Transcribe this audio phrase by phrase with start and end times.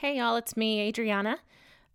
[0.00, 1.40] Hey, y'all, it's me, Adriana.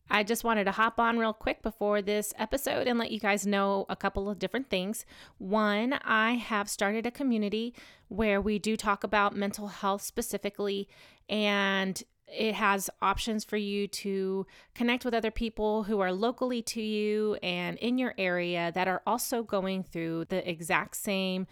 [0.09, 3.47] I just wanted to hop on real quick before this episode and let you guys
[3.47, 5.05] know a couple of different things.
[5.37, 7.73] One, I have started a community
[8.09, 10.89] where we do talk about mental health specifically,
[11.29, 16.81] and it has options for you to connect with other people who are locally to
[16.81, 21.47] you and in your area that are also going through the exact same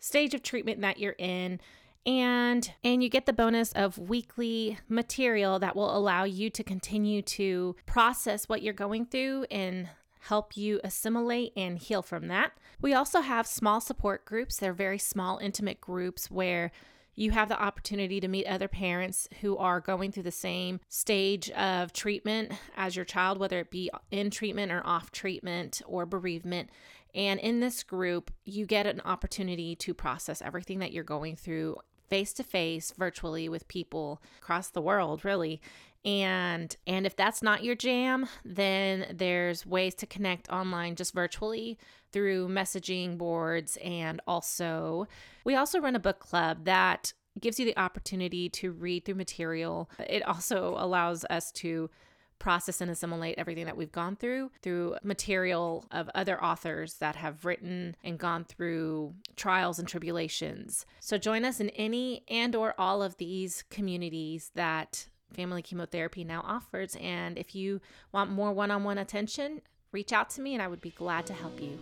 [0.00, 1.58] stage of treatment that you're in
[2.06, 7.22] and and you get the bonus of weekly material that will allow you to continue
[7.22, 9.88] to process what you're going through and
[10.20, 12.52] help you assimilate and heal from that.
[12.80, 14.56] We also have small support groups.
[14.56, 16.70] They're very small intimate groups where
[17.14, 21.50] you have the opportunity to meet other parents who are going through the same stage
[21.50, 26.70] of treatment as your child, whether it be in treatment or off treatment or bereavement.
[27.14, 31.76] And in this group, you get an opportunity to process everything that you're going through
[32.08, 35.60] face to face virtually with people across the world really.
[36.04, 41.78] And and if that's not your jam then there's ways to connect online just virtually
[42.12, 45.08] through messaging boards and also
[45.44, 49.90] we also run a book club that gives you the opportunity to read through material.
[49.98, 51.90] It also allows us to
[52.38, 57.44] process and assimilate everything that we've gone through through material of other authors that have
[57.44, 60.84] written and gone through trials and tribulations.
[61.00, 66.42] So join us in any and or all of these communities that family chemotherapy now
[66.46, 67.80] offers and if you
[68.12, 69.60] want more one-on-one attention,
[69.92, 71.78] reach out to me and I would be glad to help you.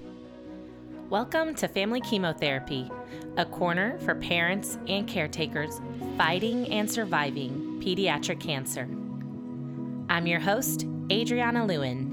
[1.11, 2.91] Welcome to Family Chemotherapy,
[3.37, 5.79] a corner for parents and caretakers
[6.17, 8.89] fighting and surviving pediatric cancer.
[10.13, 12.13] I'm your host, Adriana Lewin.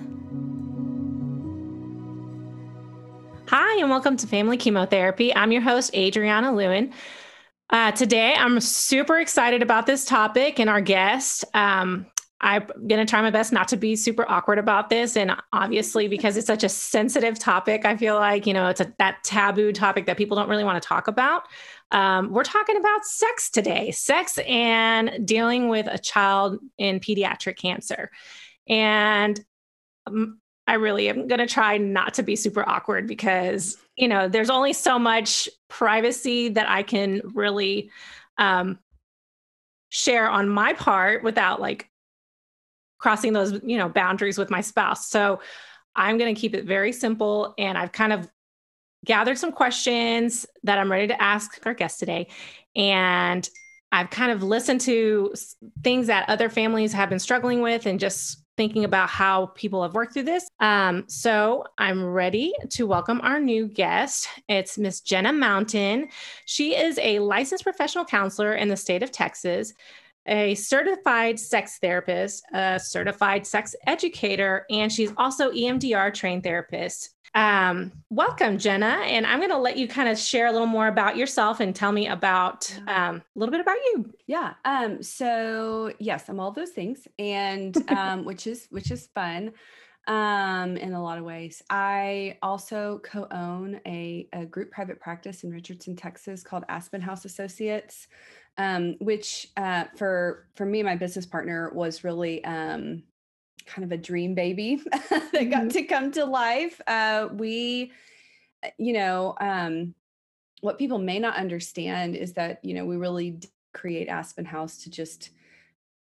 [3.49, 5.35] Hi, and welcome to Family Chemotherapy.
[5.35, 6.93] I'm your host, Adriana Lewin.
[7.69, 11.43] Uh, today, I'm super excited about this topic and our guest.
[11.53, 12.05] Um,
[12.41, 15.17] I'm going to try my best not to be super awkward about this.
[15.17, 18.93] And obviously, because it's such a sensitive topic, I feel like, you know, it's a,
[18.97, 21.43] that taboo topic that people don't really want to talk about.
[21.91, 28.09] Um, we're talking about sex today, sex and dealing with a child in pediatric cancer.
[28.69, 29.39] And
[30.05, 34.29] um, I really am going to try not to be super awkward because, you know,
[34.29, 37.89] there's only so much privacy that I can really
[38.37, 38.79] um,
[39.89, 41.88] share on my part without like
[42.99, 45.09] crossing those, you know, boundaries with my spouse.
[45.09, 45.41] So
[45.95, 47.53] I'm going to keep it very simple.
[47.57, 48.29] And I've kind of
[49.05, 52.27] gathered some questions that I'm ready to ask our guest today.
[52.75, 53.49] And
[53.91, 55.33] I've kind of listened to
[55.83, 59.93] things that other families have been struggling with and just thinking about how people have
[59.95, 60.47] worked through this.
[60.59, 64.27] Um, so I'm ready to welcome our new guest.
[64.49, 66.09] It's Miss Jenna Mountain.
[66.45, 69.73] She is a licensed professional counselor in the state of Texas
[70.29, 77.15] a certified sex therapist, a certified sex educator, and she's also EMDR trained therapist.
[77.35, 79.01] Um, welcome, Jenna.
[79.03, 81.75] And I'm going to let you kind of share a little more about yourself and
[81.75, 84.13] tell me about um, a little bit about you.
[84.27, 84.53] Yeah.
[84.65, 89.51] Um, so yes, I'm all those things, and um, which is which is fun
[90.07, 91.61] um, in a lot of ways.
[91.69, 98.07] I also co-own a, a group private practice in Richardson, Texas, called Aspen House Associates
[98.59, 103.01] um, which uh, for for me, my business partner was really um,
[103.65, 105.67] kind of a dream baby that got mm-hmm.
[105.69, 106.79] to come to life.
[106.85, 107.93] Uh, we,
[108.61, 109.95] uh, you know, um,
[110.59, 113.39] what people may not understand is that you know we really
[113.73, 115.29] create Aspen House to just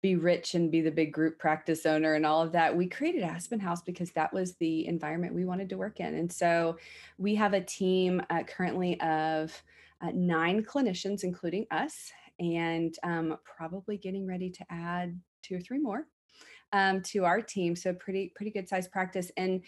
[0.01, 2.75] be rich and be the big group practice owner and all of that.
[2.75, 6.15] We created Aspen House because that was the environment we wanted to work in.
[6.15, 6.77] And so
[7.17, 9.51] we have a team uh, currently of
[10.01, 15.79] uh, nine clinicians, including us, and um, probably getting ready to add two or three
[15.79, 16.05] more
[16.73, 17.75] um, to our team.
[17.75, 19.31] So pretty pretty good size practice.
[19.37, 19.63] And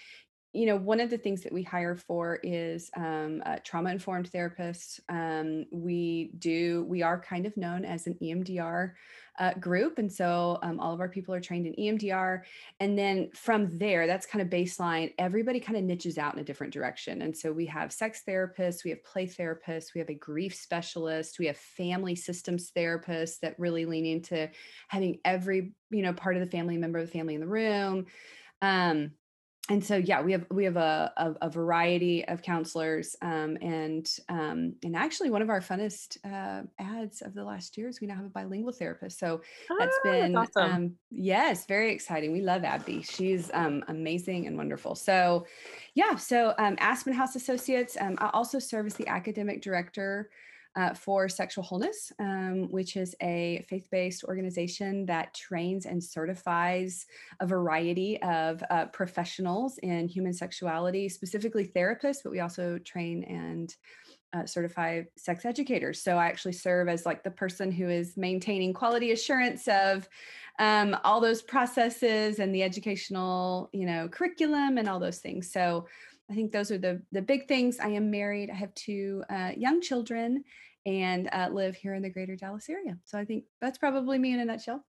[0.51, 4.99] you know, one of the things that we hire for is um, trauma informed therapists.
[5.07, 8.93] Um, we do we are kind of known as an EMDR
[9.39, 9.99] uh, group.
[9.99, 12.41] And so um, all of our people are trained in EMDR.
[12.79, 15.13] And then from there, that's kind of baseline.
[15.17, 17.21] Everybody kind of niches out in a different direction.
[17.21, 21.39] And so we have sex therapists, we have play therapists, we have a grief specialist,
[21.39, 24.49] we have family systems therapists that really lean into
[24.89, 28.07] having every, you know, part of the family member of the family in the room.
[28.61, 29.11] Um,
[29.69, 34.09] and so yeah we have we have a, a, a variety of counselors um, and
[34.27, 38.15] um, and actually one of our funnest uh, ads of the last years we now
[38.15, 39.19] have a bilingual therapist.
[39.19, 39.41] So
[39.77, 40.71] that's oh, been that's awesome.
[40.71, 42.31] um, yes very exciting.
[42.31, 43.01] We love abby.
[43.03, 44.95] She's um, amazing and wonderful.
[44.95, 45.45] So
[45.93, 50.29] yeah so um, aspen house associates um, i also serve as the academic director
[50.75, 57.05] uh, for Sexual Wholeness, um, which is a faith based organization that trains and certifies
[57.39, 63.75] a variety of uh, professionals in human sexuality, specifically therapists, but we also train and
[64.33, 66.01] uh, certified sex educators.
[66.01, 70.07] So I actually serve as like the person who is maintaining quality assurance of
[70.59, 75.51] um, all those processes and the educational, you know, curriculum and all those things.
[75.51, 75.87] So
[76.29, 77.79] I think those are the the big things.
[77.79, 78.49] I am married.
[78.49, 80.43] I have two uh, young children
[80.85, 82.97] and uh, live here in the greater Dallas area.
[83.05, 84.85] So I think that's probably me in a nutshell.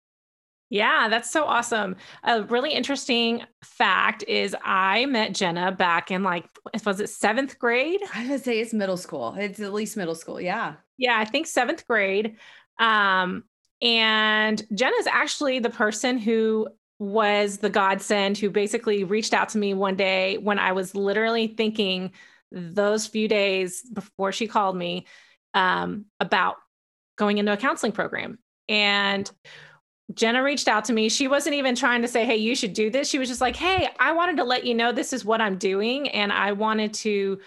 [0.70, 1.96] Yeah, that's so awesome.
[2.24, 6.46] A really interesting fact is I met Jenna back in like,
[6.86, 8.02] was it seventh grade?
[8.14, 9.36] I would say it's middle school.
[9.38, 10.40] It's at least middle school.
[10.40, 10.76] Yeah.
[10.98, 12.36] Yeah, I think seventh grade.
[12.80, 13.46] Um,
[13.82, 16.68] and Jenna's actually the person who
[17.00, 21.48] was the godsend who basically reached out to me one day when I was literally
[21.48, 22.12] thinking
[22.52, 25.08] those few days before she called me
[25.54, 26.58] um, about
[27.18, 28.38] going into a counseling program.
[28.68, 29.30] And
[30.14, 31.10] Jenna reached out to me.
[31.10, 33.10] She wasn't even trying to say, Hey, you should do this.
[33.10, 35.58] She was just like, Hey, I wanted to let you know this is what I'm
[35.58, 36.10] doing.
[36.10, 37.40] And I wanted to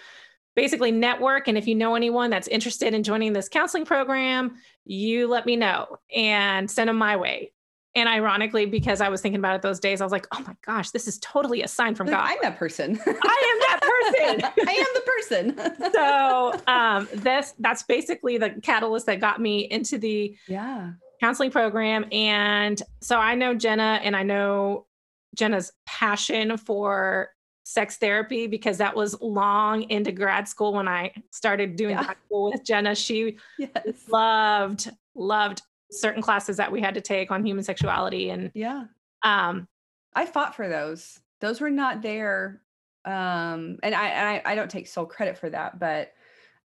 [0.55, 1.47] basically network.
[1.47, 5.55] And if you know anyone that's interested in joining this counseling program, you let me
[5.55, 7.52] know and send them my way.
[7.95, 10.55] And ironically, because I was thinking about it those days, I was like, oh my
[10.65, 12.25] gosh, this is totally a sign from God.
[12.27, 12.99] I'm that person.
[13.05, 14.51] I am that person.
[14.67, 15.91] I am the person.
[15.93, 22.05] so um, this that's basically the catalyst that got me into the yeah counseling program.
[22.11, 24.87] And so I know Jenna and I know
[25.35, 27.29] Jenna's passion for
[27.63, 32.03] sex therapy because that was long into grad school when I started doing yeah.
[32.03, 32.93] grad school with Jenna.
[32.93, 34.03] She yes.
[34.09, 35.61] loved, loved
[35.93, 38.85] certain classes that we had to take on human sexuality and yeah.
[39.23, 39.67] um
[40.13, 41.19] i fought for those.
[41.41, 42.61] Those were not there
[43.05, 46.13] um and i and I, I don't take sole credit for that but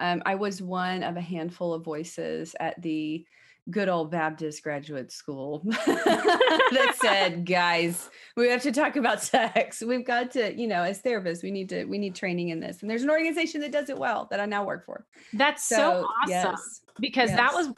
[0.01, 3.25] um i was one of a handful of voices at the
[3.72, 9.81] good old baptist graduate school that said guys we have to talk about sex.
[9.81, 12.81] We've got to you know as therapists we need to we need training in this.
[12.81, 15.06] And there's an organization that does it well that i now work for.
[15.33, 16.81] That's so, so awesome yes.
[17.00, 17.38] because yes.
[17.39, 17.74] that was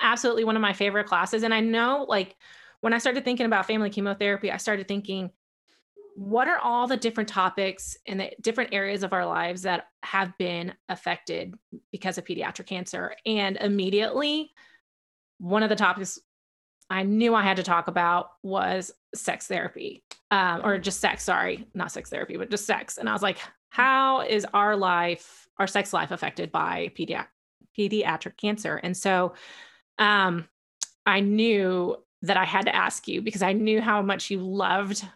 [0.00, 1.42] absolutely one of my favorite classes.
[1.42, 2.36] And I know, like,
[2.80, 5.30] when I started thinking about family chemotherapy, I started thinking,
[6.14, 10.36] what are all the different topics in the different areas of our lives that have
[10.38, 11.54] been affected
[11.92, 13.14] because of pediatric cancer?
[13.26, 14.50] And immediately,
[15.38, 16.18] one of the topics
[16.88, 21.24] I knew I had to talk about was sex therapy, um, or just sex.
[21.24, 22.96] Sorry, not sex therapy, but just sex.
[22.96, 23.38] And I was like,
[23.68, 28.76] how is our life, our sex life, affected by pediatric cancer?
[28.76, 29.34] And so
[29.98, 30.48] um,
[31.04, 35.06] I knew that I had to ask you because I knew how much you loved.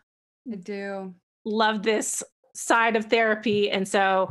[0.51, 2.23] I do love this
[2.55, 4.31] side of therapy, and so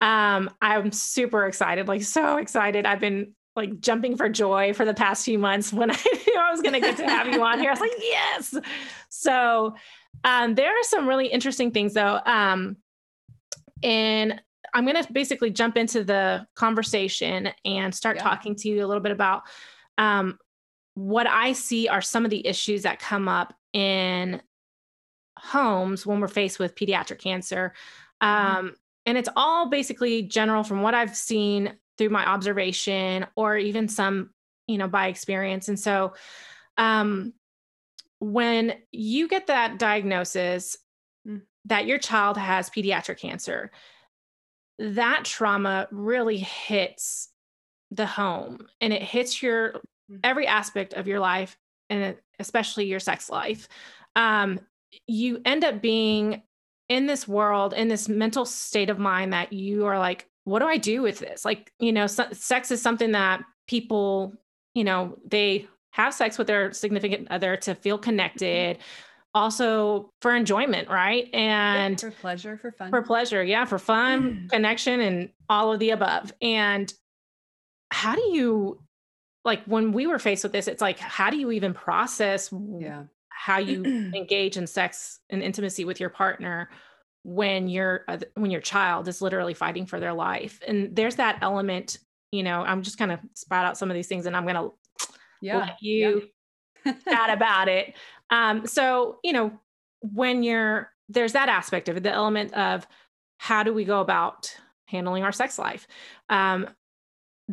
[0.00, 2.86] um, I'm super excited, like so excited.
[2.86, 5.96] I've been like jumping for joy for the past few months when I
[6.26, 7.70] knew I was going to get to have you on here.
[7.70, 8.54] I was like, yes.
[9.08, 9.74] So
[10.24, 12.20] um, there are some really interesting things though.
[12.24, 12.76] Um,
[13.82, 14.40] and
[14.72, 18.22] I'm going to basically jump into the conversation and start yeah.
[18.22, 19.42] talking to you a little bit about
[20.00, 20.38] um,
[20.94, 24.40] what I see are some of the issues that come up in
[25.38, 27.74] homes when we're faced with pediatric cancer.
[28.22, 28.56] Mm-hmm.
[28.56, 28.74] Um,
[29.06, 34.30] and it's all basically general from what I've seen through my observation or even some,
[34.66, 35.68] you know, by experience.
[35.68, 36.14] And so,
[36.78, 37.34] um,
[38.20, 40.76] when you get that diagnosis
[41.26, 41.42] mm.
[41.66, 43.70] that your child has pediatric cancer,
[44.78, 47.30] that trauma really hits
[47.90, 49.80] the home and it hits your.
[50.24, 51.56] Every aspect of your life
[51.88, 53.68] and especially your sex life.
[54.16, 54.60] Um,
[55.06, 56.42] you end up being
[56.88, 60.66] in this world in this mental state of mind that you are like what do
[60.66, 61.44] i do with this?
[61.44, 64.34] Like you know so, sex is something that people
[64.74, 68.04] you know they have sex with their significant other to feel mm-hmm.
[68.04, 68.78] connected
[69.32, 71.32] also for enjoyment right?
[71.32, 72.90] And yeah, for pleasure for fun.
[72.90, 76.32] for pleasure yeah for fun connection and all of the above.
[76.42, 76.92] And
[77.92, 78.80] how do you
[79.44, 83.04] like when we were faced with this it's like how do you even process yeah.
[83.28, 86.68] how you engage in sex and intimacy with your partner
[87.22, 88.04] when your
[88.34, 90.60] when your child is literally fighting for their life?
[90.66, 91.98] And there's that element
[92.32, 94.68] you know i'm just kind of spout out some of these things and i'm gonna
[95.40, 96.28] yeah let you
[96.84, 96.92] yeah.
[97.04, 97.94] chat about it.
[98.30, 99.52] Um so you know
[100.00, 102.86] when you're there's that aspect of it the element of
[103.38, 104.54] how do we go about
[104.86, 105.86] handling our sex life?
[106.28, 106.68] Um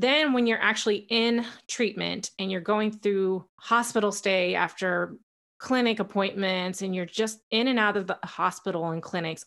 [0.02, 5.16] then when you're actually in treatment and you're going through hospital stay after
[5.58, 9.44] clinic appointments and you're just in and out of the hospital and clinics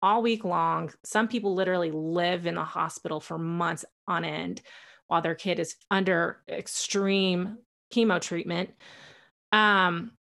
[0.00, 4.62] all week long some people literally live in the hospital for months on end
[5.08, 7.58] while their kid is under extreme
[7.92, 8.70] chemo treatment
[9.52, 10.12] um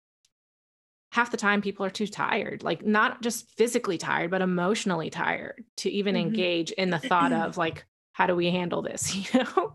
[1.14, 5.64] half the time people are too tired like not just physically tired but emotionally tired
[5.78, 6.28] to even mm-hmm.
[6.28, 7.86] engage in the thought of like
[8.20, 9.74] how do we handle this you know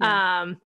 [0.00, 0.42] yeah.
[0.42, 0.60] um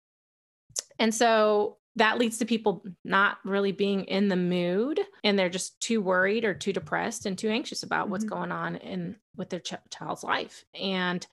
[1.00, 5.79] and so that leads to people not really being in the mood and they're just
[5.82, 8.12] too worried or too depressed and too anxious about mm-hmm.
[8.12, 11.25] what's going on in with their ch- child's life and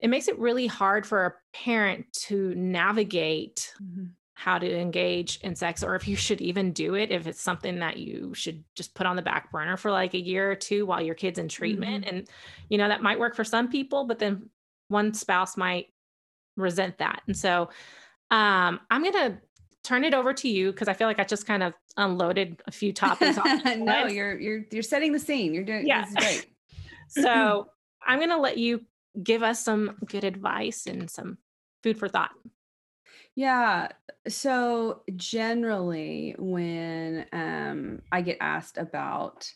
[0.00, 4.04] it makes it really hard for a parent to navigate mm-hmm.
[4.34, 7.80] how to engage in sex or if you should even do it if it's something
[7.80, 10.86] that you should just put on the back burner for like a year or two
[10.86, 12.16] while your kid's in treatment mm-hmm.
[12.16, 12.28] and
[12.68, 14.48] you know that might work for some people but then
[14.88, 15.86] one spouse might
[16.56, 17.68] resent that and so
[18.30, 19.38] um, i'm going to
[19.84, 22.72] turn it over to you because I feel like I just kind of unloaded a
[22.72, 23.38] few topics.
[23.76, 25.54] no, you're you're you're setting the scene.
[25.54, 26.06] You're doing yeah.
[26.16, 26.46] great.
[27.08, 27.68] so
[28.04, 28.80] I'm gonna let you
[29.22, 31.38] give us some good advice and some
[31.82, 32.30] food for thought.
[33.36, 33.88] Yeah.
[34.26, 39.48] So generally when um I get asked about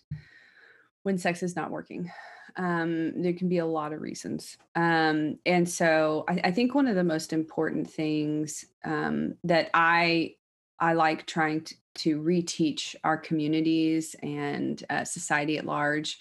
[1.03, 2.11] when sex is not working,
[2.59, 4.59] um, there can be a lot of reasons.
[4.75, 10.35] Um, and so I, I, think one of the most important things um, that I
[10.81, 16.19] I like trying to, to reteach our communities and uh, society at large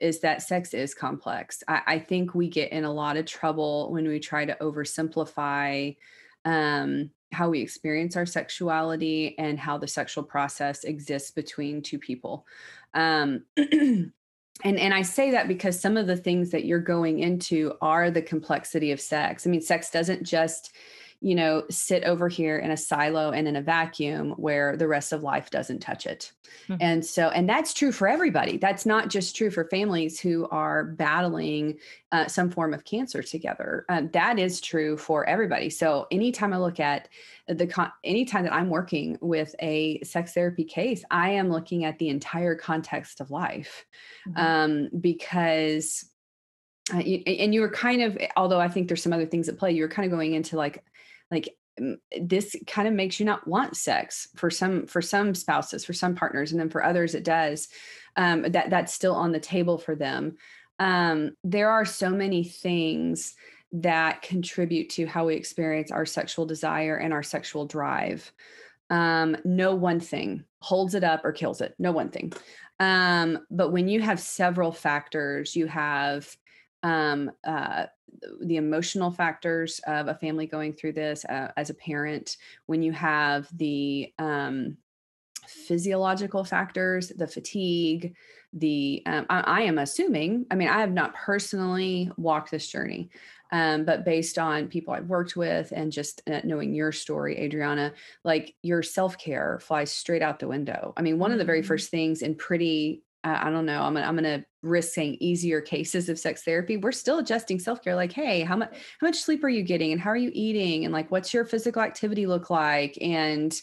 [0.00, 1.62] is that sex is complex.
[1.68, 5.96] I, I, think we get in a lot of trouble when we try to oversimplify
[6.44, 12.46] um, how we experience our sexuality and how the sexual process exists between two people.
[12.94, 13.44] Um,
[14.64, 18.10] and and i say that because some of the things that you're going into are
[18.10, 19.46] the complexity of sex.
[19.46, 20.72] I mean sex doesn't just
[21.22, 25.12] you know sit over here in a silo and in a vacuum where the rest
[25.12, 26.32] of life doesn't touch it
[26.68, 26.76] mm-hmm.
[26.80, 30.84] and so and that's true for everybody that's not just true for families who are
[30.84, 31.78] battling
[32.10, 36.58] uh, some form of cancer together um, that is true for everybody so anytime i
[36.58, 37.08] look at
[37.48, 41.98] the con- anytime that i'm working with a sex therapy case i am looking at
[41.98, 43.86] the entire context of life
[44.28, 44.38] mm-hmm.
[44.38, 46.04] um, because
[46.92, 49.70] uh, and you were kind of although i think there's some other things at play
[49.70, 50.82] you were kind of going into like
[51.32, 51.56] like
[52.20, 56.14] this kind of makes you not want sex for some for some spouses for some
[56.14, 57.68] partners and then for others it does
[58.16, 60.36] um, that that's still on the table for them.
[60.78, 63.34] Um, there are so many things
[63.72, 68.30] that contribute to how we experience our sexual desire and our sexual drive.
[68.90, 72.32] Um, no one thing holds it up or kills it no one thing.
[72.78, 76.36] Um, but when you have several factors you have
[76.82, 77.86] um, uh,
[78.42, 82.36] the emotional factors of a family going through this uh, as a parent,
[82.66, 84.76] when you have the um,
[85.46, 88.14] physiological factors, the fatigue,
[88.52, 90.46] the um, I, I, am assuming.
[90.50, 93.10] I mean, I have not personally walked this journey,
[93.50, 97.92] um, but based on people I've worked with and just uh, knowing your story, Adriana,
[98.24, 100.92] like your self care flies straight out the window.
[100.96, 101.68] I mean, one of the very mm-hmm.
[101.68, 103.82] first things in pretty I don't know.
[103.82, 106.76] I'm gonna, I'm gonna risk saying easier cases of sex therapy.
[106.76, 107.94] We're still adjusting self care.
[107.94, 110.84] Like, hey, how much how much sleep are you getting, and how are you eating,
[110.84, 113.60] and like, what's your physical activity look like, and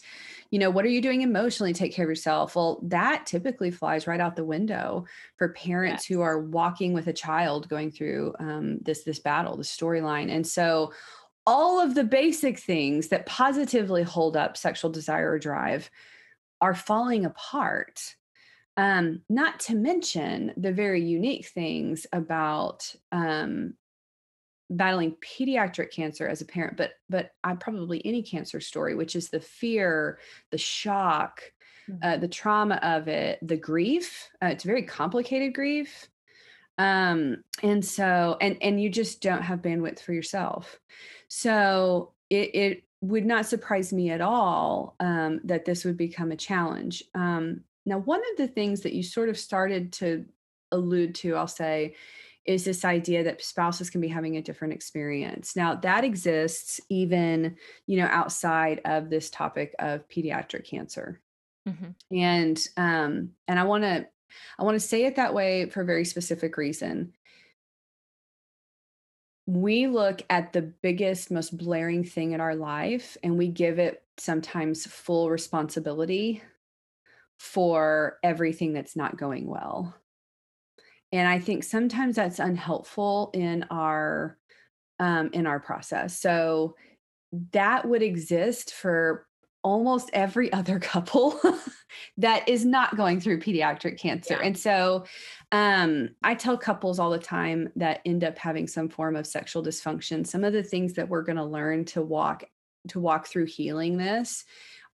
[0.51, 2.55] you know, what are you doing emotionally to take care of yourself?
[2.55, 5.05] Well, that typically flies right out the window
[5.37, 6.15] for parents yes.
[6.15, 10.47] who are walking with a child going through um, this this battle, the storyline, and
[10.47, 10.93] so
[11.45, 15.89] all of the basic things that positively hold up sexual desire or drive
[16.61, 18.15] are falling apart
[18.79, 23.74] um, not to mention the very unique things about um,
[24.69, 29.29] battling pediatric cancer as a parent, but but I probably any cancer story, which is
[29.29, 30.19] the fear,
[30.51, 31.41] the shock,
[31.89, 32.00] mm-hmm.
[32.01, 34.29] uh, the trauma of it, the grief.
[34.41, 36.07] Uh, it's very complicated grief,
[36.77, 40.79] um, and so and and you just don't have bandwidth for yourself.
[41.27, 46.38] So it, it would not surprise me at all um, that this would become a
[46.38, 47.03] challenge.
[47.13, 50.25] Um, now, one of the things that you sort of started to
[50.71, 51.95] allude to, I'll say,
[52.45, 55.55] is this idea that spouses can be having a different experience.
[55.55, 61.21] Now, that exists even, you know, outside of this topic of pediatric cancer.
[61.67, 62.15] Mm-hmm.
[62.17, 64.07] And um and I want to
[64.57, 67.13] I want to say it that way for a very specific reason.
[69.45, 74.03] We look at the biggest, most blaring thing in our life and we give it
[74.17, 76.41] sometimes full responsibility
[77.39, 79.96] for everything that's not going well.
[81.12, 84.38] And I think sometimes that's unhelpful in our
[85.00, 86.19] um, in our process.
[86.19, 86.75] So
[87.53, 89.25] that would exist for
[89.63, 91.39] almost every other couple
[92.17, 94.36] that is not going through pediatric cancer.
[94.36, 94.46] Yeah.
[94.46, 95.05] And so
[95.53, 99.63] um, I tell couples all the time that end up having some form of sexual
[99.63, 102.43] dysfunction, some of the things that we're going to learn to walk
[102.88, 104.46] to walk through healing this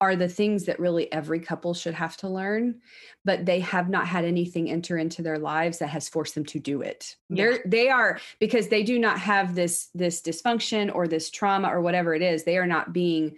[0.04, 2.82] are the things that really every couple should have to learn
[3.24, 6.60] but they have not had anything enter into their lives that has forced them to
[6.60, 7.36] do it yeah.
[7.38, 11.80] they're they are because they do not have this this dysfunction or this trauma or
[11.80, 13.38] whatever it is they are not being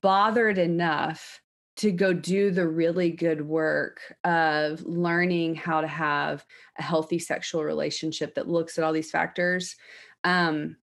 [0.00, 1.42] bothered enough
[1.76, 6.42] to go do the really good work of learning how to have
[6.78, 9.76] a healthy sexual relationship that looks at all these factors
[10.24, 10.76] um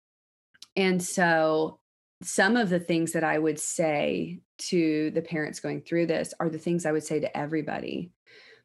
[0.74, 1.78] and so
[2.22, 6.48] some of the things that I would say to the parents going through this are
[6.48, 8.10] the things I would say to everybody.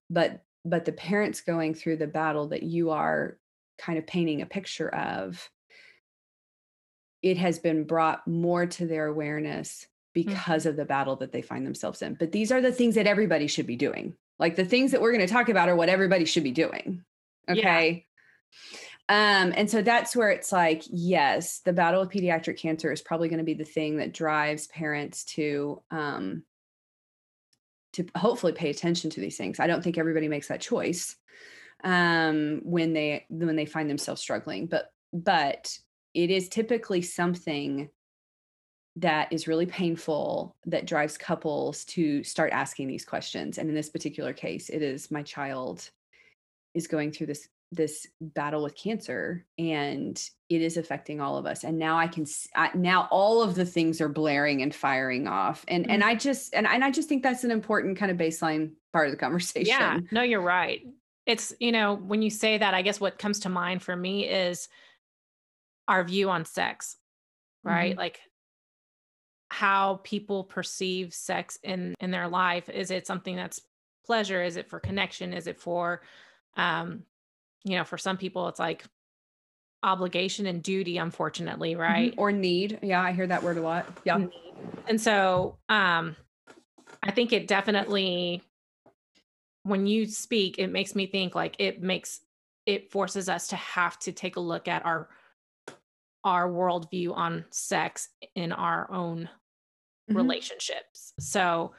[0.09, 3.37] But but the parents going through the battle that you are
[3.77, 5.49] kind of painting a picture of
[7.21, 10.69] it has been brought more to their awareness because mm-hmm.
[10.69, 12.13] of the battle that they find themselves in.
[12.15, 14.15] But these are the things that everybody should be doing.
[14.39, 17.03] Like the things that we're going to talk about are what everybody should be doing.
[17.49, 18.05] Okay.
[18.71, 18.79] Yeah.
[19.09, 23.27] Um, and so that's where it's like, yes, the battle with pediatric cancer is probably
[23.27, 26.43] going to be the thing that drives parents to um,
[27.93, 29.59] to hopefully pay attention to these things.
[29.59, 31.15] I don't think everybody makes that choice
[31.83, 35.77] um, when they when they find themselves struggling, but but
[36.13, 37.89] it is typically something
[38.95, 43.57] that is really painful that drives couples to start asking these questions.
[43.57, 45.89] And in this particular case, it is my child
[46.75, 51.63] is going through this this battle with cancer and it is affecting all of us
[51.63, 52.25] and now i can
[52.55, 55.91] I, now all of the things are blaring and firing off and mm-hmm.
[55.91, 59.07] and i just and, and i just think that's an important kind of baseline part
[59.07, 59.67] of the conversation.
[59.67, 60.81] yeah no you're right.
[61.25, 64.27] It's you know when you say that i guess what comes to mind for me
[64.27, 64.67] is
[65.87, 66.97] our view on sex
[67.63, 67.91] right?
[67.91, 67.99] Mm-hmm.
[67.99, 68.19] like
[69.49, 73.61] how people perceive sex in in their life is it something that's
[74.05, 74.43] pleasure?
[74.43, 75.33] Is it for connection?
[75.33, 76.01] Is it for
[76.55, 77.03] um
[77.63, 78.83] you know, for some people it's like
[79.83, 82.11] obligation and duty, unfortunately, right?
[82.11, 82.19] Mm-hmm.
[82.19, 82.79] Or need.
[82.81, 83.85] Yeah, I hear that word a lot.
[84.05, 84.25] Yeah.
[84.87, 86.15] And so um
[87.01, 88.41] I think it definitely
[89.63, 92.21] when you speak, it makes me think like it makes
[92.65, 95.09] it forces us to have to take a look at our
[96.23, 99.29] our worldview on sex in our own
[100.09, 100.15] mm-hmm.
[100.15, 101.13] relationships.
[101.19, 101.73] So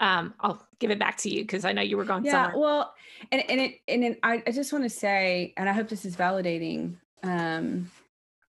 [0.00, 2.58] um, I'll give it back to you because I know you were going yeah, somewhere.
[2.58, 2.94] Well,
[3.30, 6.06] and and it and it, I, I just want to say, and I hope this
[6.06, 6.96] is validating.
[7.22, 7.90] Um,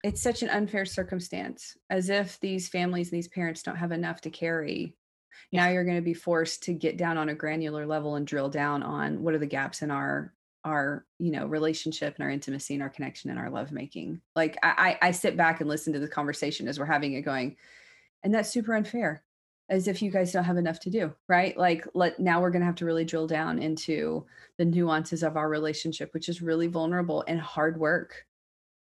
[0.04, 4.22] it's such an unfair circumstance, as if these families and these parents don't have enough
[4.22, 4.96] to carry.
[5.52, 5.66] Yeah.
[5.66, 8.50] Now you're going to be forced to get down on a granular level and drill
[8.50, 12.74] down on what are the gaps in our our you know relationship and our intimacy
[12.74, 14.22] and our connection and our lovemaking.
[14.34, 17.58] Like I, I sit back and listen to the conversation as we're having it, going,
[18.24, 19.24] and that's super unfair
[19.70, 21.58] as if you guys don't have enough to do, right?
[21.58, 24.26] Like let now we're going to have to really drill down into
[24.58, 28.26] the nuances of our relationship, which is really vulnerable and hard work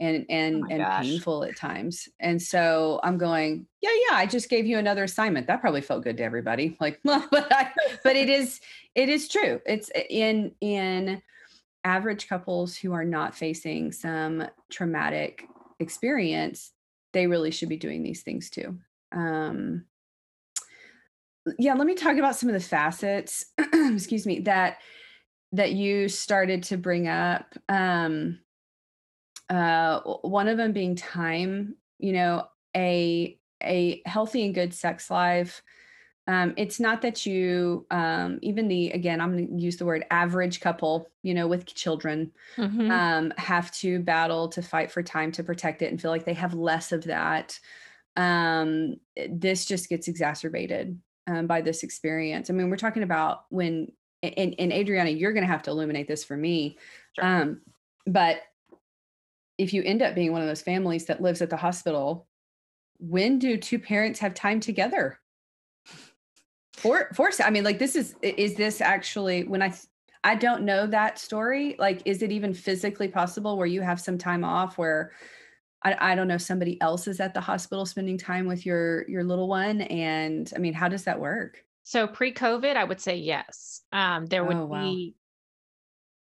[0.01, 1.03] and and oh and gosh.
[1.03, 2.09] painful at times.
[2.19, 5.47] And so I'm going, yeah, yeah, I just gave you another assignment.
[5.47, 6.77] That probably felt good to everybody.
[6.81, 7.71] Like, but I,
[8.03, 8.61] but it is
[8.95, 9.61] it is true.
[9.67, 11.23] It's in in
[11.85, 15.45] average couples who are not facing some traumatic
[15.79, 16.73] experience,
[17.13, 18.79] they really should be doing these things too.
[19.13, 19.85] Um
[21.59, 24.79] yeah, let me talk about some of the facets, excuse me, that
[25.53, 27.55] that you started to bring up.
[27.69, 28.39] Um
[29.49, 35.63] uh one of them being time, you know, a a healthy and good sex life.
[36.27, 40.05] Um, it's not that you um, even the again i'm going to use the word
[40.13, 42.89] average couple you know with children mm-hmm.
[42.89, 46.35] um, have to battle to fight for time to protect it and feel like they
[46.35, 47.59] have less of that
[48.17, 48.97] um,
[49.29, 52.51] this just gets exacerbated um, by this experience.
[52.51, 56.09] I mean, we're talking about when, and, and Adriana, you're going to have to illuminate
[56.09, 56.79] this for me.
[57.17, 57.25] Sure.
[57.25, 57.61] Um,
[58.07, 58.43] but
[59.59, 62.27] if you end up being one of those families that lives at the hospital,
[62.99, 65.19] when do two parents have time together?
[66.75, 67.41] For, force.
[67.41, 69.75] I mean, like this is, is this actually, when I,
[70.23, 71.77] I don't know that story.
[71.79, 75.13] Like, is it even physically possible where you have some time off where
[75.83, 79.25] I, I don't know somebody else is at the hospital spending time with your your
[79.25, 83.83] little one and i mean how does that work so pre-covid i would say yes
[83.93, 84.83] um, there would oh, wow.
[84.83, 85.15] be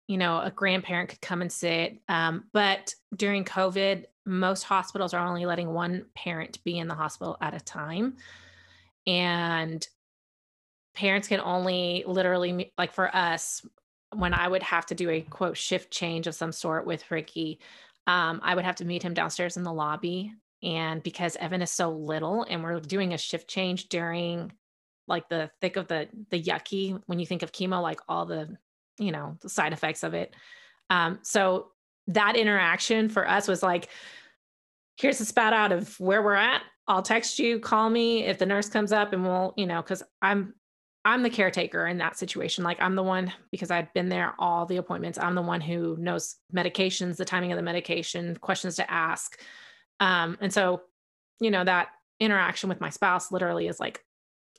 [0.07, 5.25] you know a grandparent could come and sit um, but during covid most hospitals are
[5.25, 8.17] only letting one parent be in the hospital at a time
[9.07, 9.87] and
[10.93, 13.65] parents can only literally like for us
[14.13, 17.59] when i would have to do a quote shift change of some sort with ricky
[18.07, 20.33] um, I would have to meet him downstairs in the lobby
[20.63, 24.51] And because Evan is so little and we're doing a shift change during
[25.07, 28.55] like the thick of the the yucky when you think of chemo like all the
[28.97, 30.35] you know the side effects of it.
[30.89, 31.71] Um so
[32.07, 33.89] that interaction for us was like
[34.97, 36.61] here's a spat out of where we're at.
[36.87, 40.03] I'll text you call me if the nurse comes up and we'll you know because
[40.21, 40.53] i'm
[41.03, 42.63] i'm the caretaker in that situation.
[42.63, 45.97] Like i'm the one because i've been there all the appointments i'm the one who
[45.97, 49.39] knows medications the timing of the medication questions to ask.
[49.99, 50.81] Um and so
[51.39, 54.03] you know that interaction with my spouse literally is like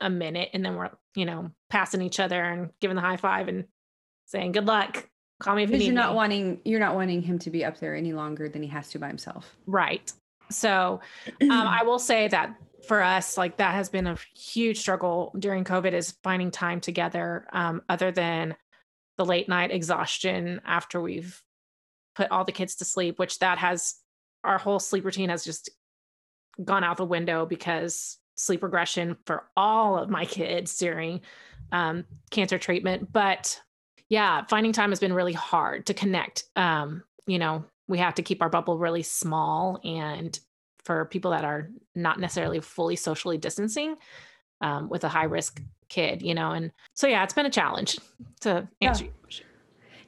[0.01, 3.49] a minute and then we're you know passing each other and giving the high five
[3.49, 3.65] and
[4.27, 5.09] saying good luck.
[5.41, 6.17] Call me if you need you're not me.
[6.17, 8.99] wanting you're not wanting him to be up there any longer than he has to
[8.99, 9.57] by himself.
[9.67, 10.13] Right.
[10.51, 11.01] So
[11.41, 12.55] um, i will say that
[12.87, 17.47] for us like that has been a huge struggle during covid is finding time together
[17.53, 18.55] um, other than
[19.19, 21.43] the late night exhaustion after we've
[22.15, 23.95] put all the kids to sleep which that has
[24.45, 25.71] our whole sleep routine has just
[26.63, 31.21] gone out the window because sleep regression for all of my kids during
[31.71, 33.13] um, cancer treatment.
[33.13, 33.61] But
[34.09, 36.45] yeah, finding time has been really hard to connect.
[36.57, 40.39] Um, you know, we have to keep our bubble really small and
[40.85, 43.97] for people that are not necessarily fully socially distancing
[44.61, 47.99] um, with a high risk kid, you know, and so yeah, it's been a challenge
[48.41, 49.11] to answer yeah.
[49.11, 49.47] your question.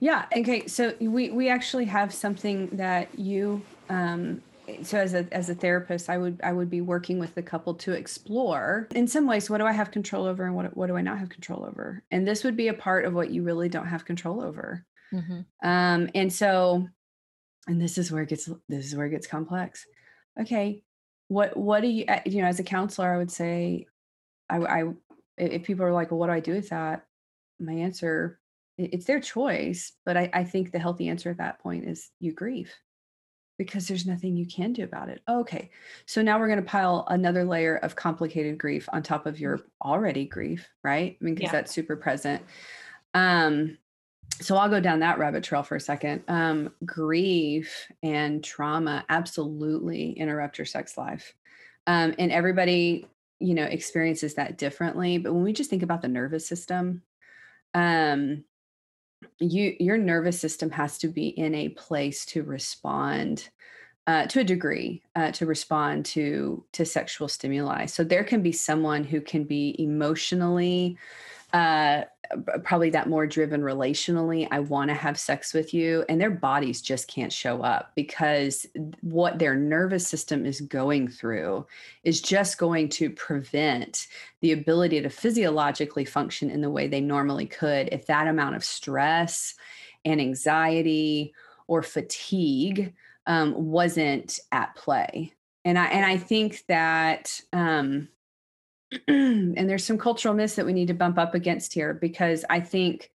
[0.01, 0.27] Yeah.
[0.37, 0.67] Okay.
[0.67, 4.43] So we we actually have something that you um,
[4.83, 7.75] so as a as a therapist i would i would be working with the couple
[7.75, 10.97] to explore in some ways what do i have control over and what, what do
[10.97, 13.69] i not have control over and this would be a part of what you really
[13.69, 15.41] don't have control over mm-hmm.
[15.69, 16.87] um and so
[17.67, 19.85] and this is where it gets this is where it gets complex
[20.41, 20.83] okay
[21.29, 23.87] what what do you you know as a counselor i would say
[24.51, 24.85] i i
[25.39, 27.07] if people are like well what do i do with that
[27.59, 28.39] my answer
[28.77, 32.33] it's their choice but i i think the healthy answer at that point is you
[32.33, 32.73] grieve
[33.59, 35.23] because there's nothing you can do about it.
[35.29, 35.71] Okay.
[36.07, 39.61] So now we're going to pile another layer of complicated grief on top of your
[39.85, 41.17] already grief, right?
[41.21, 41.61] I mean, because yeah.
[41.61, 42.43] that's super present.
[43.15, 43.79] Um,
[44.41, 46.23] so I'll go down that rabbit trail for a second.
[46.29, 51.35] Um, grief and trauma absolutely interrupt your sex life.
[51.87, 53.07] Um, and everybody,
[53.39, 55.19] you know, experiences that differently.
[55.19, 57.03] But when we just think about the nervous system,
[57.75, 58.45] um,
[59.39, 63.49] you your nervous system has to be in a place to respond
[64.07, 68.53] uh, to a degree uh, to respond to to sexual stimuli so there can be
[68.53, 70.99] someone who can be emotionally
[71.55, 72.03] uh,
[72.65, 76.81] probably that more driven relationally i want to have sex with you and their bodies
[76.81, 78.67] just can't show up because
[79.03, 81.65] what their nervous system is going through
[82.03, 84.09] is just going to prevent
[84.41, 87.89] the ability to physiologically function in the way they normally could.
[87.93, 89.55] If that amount of stress
[90.05, 91.33] and anxiety
[91.67, 92.93] or fatigue
[93.27, 95.33] um, wasn't at play.
[95.65, 98.09] And i and i think that um,
[99.09, 102.61] and there's some cultural myths that we need to bump up against here because I
[102.61, 103.11] think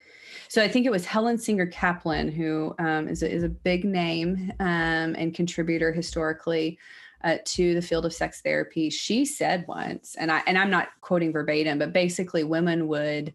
[0.47, 0.63] so.
[0.63, 4.51] I think it was Helen Singer Kaplan who um, is a, is a big name
[4.59, 6.77] um, and contributor historically
[7.23, 8.89] uh, to the field of sex therapy.
[8.89, 13.33] She said once, and I and I'm not quoting verbatim, but basically, women would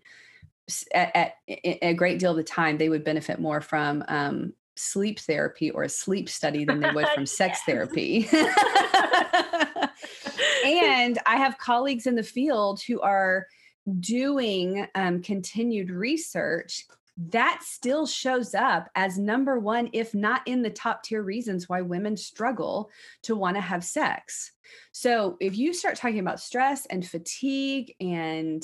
[0.94, 5.20] at, at, a great deal of the time they would benefit more from um, sleep
[5.20, 8.28] therapy or a sleep study than they would from sex therapy.
[10.64, 13.46] and I have colleagues in the field who are
[14.00, 16.85] doing um, continued research
[17.16, 21.81] that still shows up as number one, if not in the top tier reasons why
[21.81, 22.90] women struggle
[23.22, 24.53] to want to have sex.
[24.92, 28.62] So if you start talking about stress and fatigue and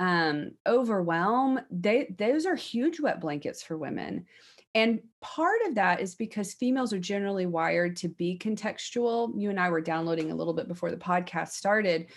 [0.00, 4.26] um, overwhelm, they those are huge wet blankets for women.
[4.74, 9.32] And part of that is because females are generally wired to be contextual.
[9.40, 12.08] You and I were downloading a little bit before the podcast started.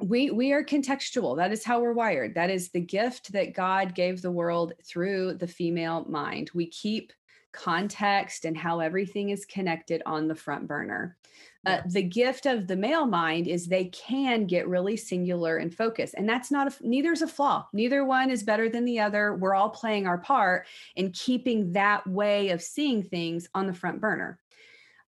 [0.00, 1.36] We we are contextual.
[1.36, 2.34] That is how we're wired.
[2.34, 6.50] That is the gift that God gave the world through the female mind.
[6.54, 7.12] We keep
[7.52, 11.16] context and how everything is connected on the front burner.
[11.66, 16.14] Uh, the gift of the male mind is they can get really singular and focused
[16.16, 17.66] and that's not a neither is a flaw.
[17.72, 19.34] Neither one is better than the other.
[19.34, 24.00] We're all playing our part in keeping that way of seeing things on the front
[24.00, 24.38] burner.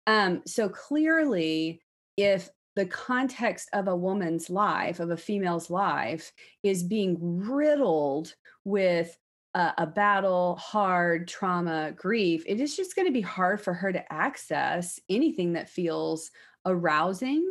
[0.06, 1.80] Um, so clearly
[2.16, 9.16] if the context of a woman's life of a female's life is being riddled with
[9.58, 13.92] a, a battle, hard trauma, grief, it is just going to be hard for her
[13.92, 16.30] to access anything that feels
[16.64, 17.44] arousing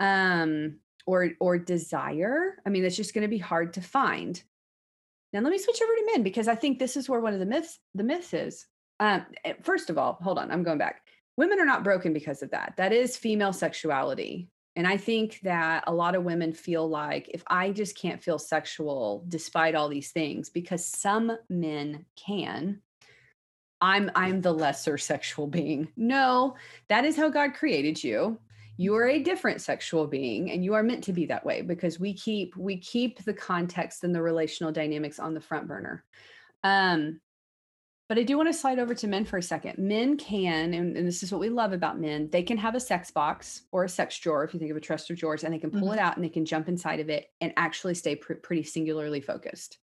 [0.00, 2.58] um, or or desire.
[2.66, 4.40] I mean, it's just going to be hard to find.
[5.32, 7.40] Now, let me switch over to men because I think this is where one of
[7.40, 8.66] the myths the myths is.
[9.00, 11.02] Um, eh, first of all, hold on, I'm going back.
[11.38, 12.74] women are not broken because of that.
[12.76, 14.50] That is female sexuality.
[14.76, 18.38] And I think that a lot of women feel like if I just can't feel
[18.38, 22.80] sexual despite all these things, because some men can,
[23.80, 25.88] I'm I'm the lesser sexual being.
[25.96, 26.56] No,
[26.88, 28.38] that is how God created you.
[28.76, 31.98] You are a different sexual being and you are meant to be that way because
[31.98, 36.04] we keep we keep the context and the relational dynamics on the front burner.
[36.62, 37.20] Um
[38.10, 39.78] but I do want to slide over to men for a second.
[39.78, 42.80] Men can, and, and, this is what we love about men, they can have a
[42.80, 45.54] sex box or a sex drawer, if you think of a chest of drawers, and
[45.54, 45.92] they can pull mm-hmm.
[45.92, 49.20] it out and they can jump inside of it and actually stay pr- pretty singularly
[49.20, 49.78] focused.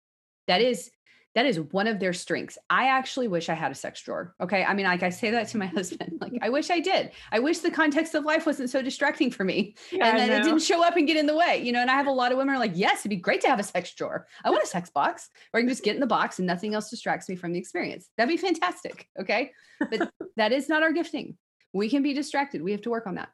[0.49, 0.91] That is
[1.37, 2.57] that is one of their strengths.
[2.71, 4.35] I actually wish I had a sex drawer.
[4.41, 4.65] Okay.
[4.65, 7.11] I mean, like I say that to my husband, like I wish I did.
[7.31, 10.45] I wish the context of life wasn't so distracting for me yeah, and that it
[10.45, 11.81] didn't show up and get in the way, you know.
[11.81, 13.61] And I have a lot of women are like, yes, it'd be great to have
[13.61, 14.27] a sex drawer.
[14.47, 16.75] I want a sex box where I can just get in the box and nothing
[16.75, 18.09] else distracts me from the experience.
[18.17, 19.07] That'd be fantastic.
[19.21, 19.53] Okay.
[19.79, 21.37] But that is not our gifting.
[21.75, 22.63] We can be distracted.
[22.63, 23.29] We have to work on that.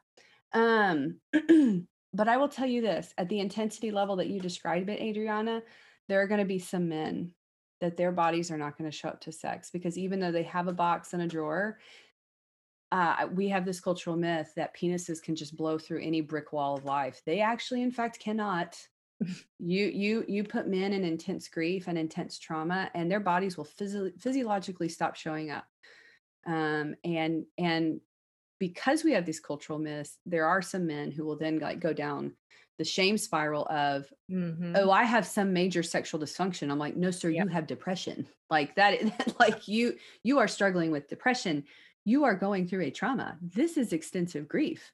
[0.51, 1.19] Um,
[2.13, 5.61] but I will tell you this at the intensity level that you described it, Adriana,
[6.09, 7.31] there are going to be some men
[7.83, 10.43] that their bodies are not going to show up to sex because even though they
[10.43, 11.77] have a box and a drawer,
[12.93, 16.77] uh, we have this cultural myth that penises can just blow through any brick wall
[16.77, 17.21] of life.
[17.25, 18.79] They actually, in fact, cannot.
[19.59, 23.65] you you you put men in intense grief and intense trauma, and their bodies will
[23.65, 25.65] physio- physiologically stop showing up.
[26.47, 27.99] Um, and and
[28.59, 31.91] because we have these cultural myths, there are some men who will then like go
[31.91, 32.31] down
[32.77, 34.73] the shame spiral of mm-hmm.
[34.75, 37.45] oh i have some major sexual dysfunction i'm like no sir yep.
[37.45, 38.95] you have depression like that
[39.39, 41.63] like you you are struggling with depression
[42.05, 44.91] you are going through a trauma this is extensive grief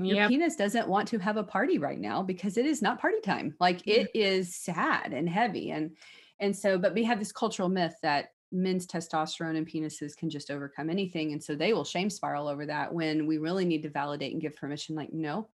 [0.00, 0.28] your yep.
[0.28, 3.54] penis doesn't want to have a party right now because it is not party time
[3.58, 4.02] like mm-hmm.
[4.02, 5.96] it is sad and heavy and
[6.40, 10.50] and so but we have this cultural myth that men's testosterone and penises can just
[10.50, 13.90] overcome anything and so they will shame spiral over that when we really need to
[13.90, 15.48] validate and give permission like no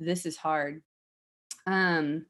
[0.00, 0.82] this is hard
[1.66, 2.26] um,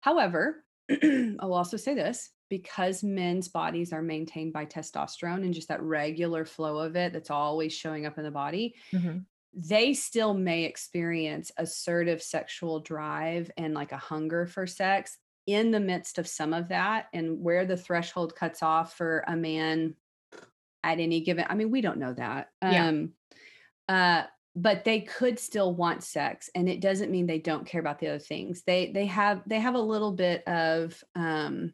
[0.00, 5.82] however, I'll also say this because men's bodies are maintained by testosterone and just that
[5.82, 9.18] regular flow of it that's always showing up in the body, mm-hmm.
[9.54, 15.80] they still may experience assertive sexual drive and like a hunger for sex in the
[15.80, 19.94] midst of some of that and where the threshold cuts off for a man
[20.84, 22.86] at any given i mean we don't know that yeah.
[22.86, 23.12] um
[23.88, 24.22] uh
[24.54, 28.08] but they could still want sex and it doesn't mean they don't care about the
[28.08, 28.62] other things.
[28.66, 31.72] They they have they have a little bit of um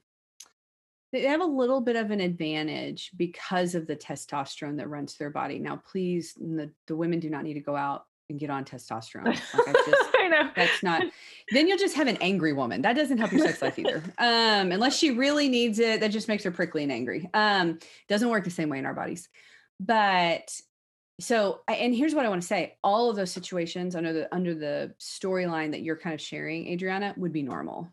[1.13, 5.25] they have a little bit of an advantage because of the testosterone that runs through
[5.25, 5.59] their body.
[5.59, 9.25] Now please the, the women do not need to go out and get on testosterone.
[9.25, 10.51] Like I, just, I know.
[10.55, 11.03] that's not
[11.51, 12.83] then you'll just have an angry woman.
[12.83, 14.03] That doesn't help your sex life either.
[14.19, 17.29] Um unless she really needs it that just makes her prickly and angry.
[17.35, 19.29] Um doesn't work the same way in our bodies.
[19.81, 20.53] But
[21.21, 24.55] so and here's what i want to say all of those situations under the under
[24.55, 27.89] the storyline that you're kind of sharing adriana would be normal.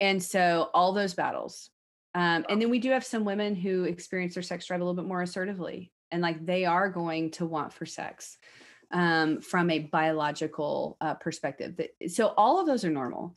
[0.00, 1.70] And so all those battles
[2.14, 5.00] um, and then we do have some women who experience their sex drive a little
[5.00, 8.36] bit more assertively and like they are going to want for sex
[8.92, 11.80] um, from a biological uh, perspective.
[12.08, 13.36] So all of those are normal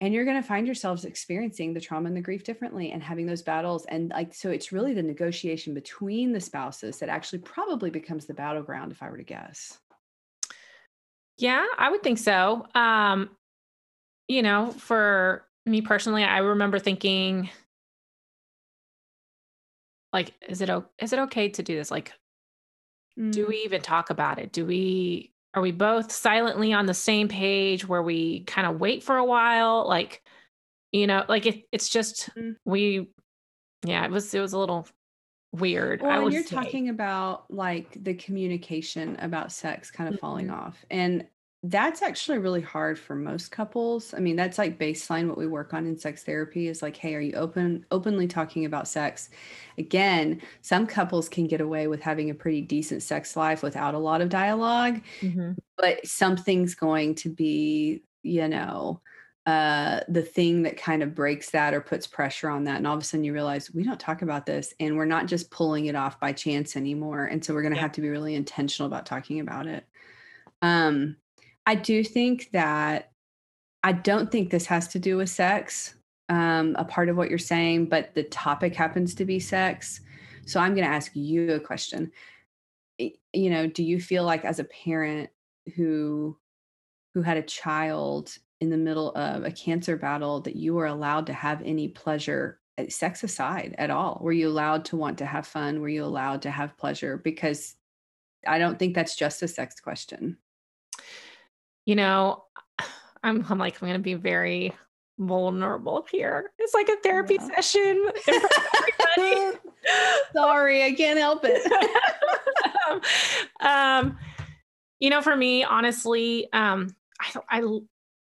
[0.00, 3.26] and you're going to find yourselves experiencing the trauma and the grief differently and having
[3.26, 3.86] those battles.
[3.86, 8.34] And like so it's really the negotiation between the spouses that actually probably becomes the
[8.34, 9.78] battleground if i were to guess.
[11.38, 12.66] Yeah i would think so.
[12.74, 13.30] Um
[14.28, 17.48] you know for me personally i remember thinking
[20.12, 21.90] like is it is it okay to do this?
[21.90, 22.12] Like
[23.18, 23.32] mm.
[23.32, 24.50] do we even talk about it?
[24.50, 29.02] Do we are we both silently on the same page where we kind of wait
[29.02, 30.22] for a while like
[30.92, 32.54] you know like it, it's just mm.
[32.64, 33.08] we
[33.84, 34.86] yeah it was it was a little
[35.52, 36.54] weird well, you're say.
[36.54, 40.20] talking about like the communication about sex kind of mm-hmm.
[40.20, 41.26] falling off and
[41.68, 44.14] that's actually really hard for most couples.
[44.14, 47.14] I mean, that's like baseline what we work on in sex therapy is like, hey,
[47.14, 49.30] are you open openly talking about sex?
[49.76, 53.98] Again, some couples can get away with having a pretty decent sex life without a
[53.98, 55.52] lot of dialog mm-hmm.
[55.76, 59.00] but something's going to be, you know,
[59.46, 62.78] uh, the thing that kind of breaks that or puts pressure on that.
[62.78, 65.26] And all of a sudden you realize we don't talk about this and we're not
[65.26, 67.26] just pulling it off by chance anymore.
[67.26, 67.82] And so we're going to yeah.
[67.82, 69.84] have to be really intentional about talking about it.
[70.62, 71.16] Um,
[71.66, 73.10] I do think that
[73.82, 75.94] I don't think this has to do with sex,
[76.28, 80.00] um, a part of what you're saying, but the topic happens to be sex.
[80.46, 82.12] So I'm going to ask you a question.
[82.98, 85.30] You know, do you feel like as a parent
[85.74, 86.38] who
[87.14, 91.26] who had a child in the middle of a cancer battle that you were allowed
[91.26, 94.18] to have any pleasure eh, sex aside at all?
[94.22, 95.80] Were you allowed to want to have fun?
[95.80, 97.16] Were you allowed to have pleasure?
[97.18, 97.74] Because
[98.46, 100.38] I don't think that's just a sex question.
[101.86, 102.44] You know,
[103.22, 104.72] I'm, I'm like, I'm going to be very
[105.18, 106.50] vulnerable here.
[106.58, 107.48] It's like a therapy yeah.
[107.56, 108.10] session.
[110.34, 111.70] Sorry, I can't help it.
[113.60, 114.18] um,
[115.00, 117.78] you know, for me, honestly, um, I, I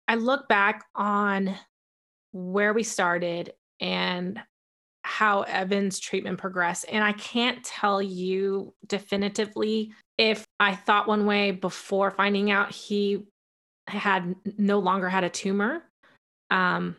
[0.07, 1.55] I look back on
[2.31, 4.41] where we started and
[5.03, 11.51] how Evan's treatment progressed, and I can't tell you definitively if I thought one way
[11.51, 13.25] before finding out he
[13.87, 15.83] had no longer had a tumor
[16.49, 16.95] um,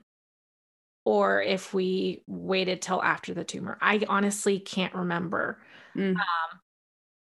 [1.04, 3.78] or if we waited till after the tumor.
[3.80, 5.58] I honestly can't remember.
[5.96, 6.16] Mm.
[6.16, 6.60] Um,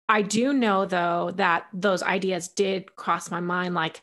[0.07, 4.01] I do know though that those ideas did cross my mind like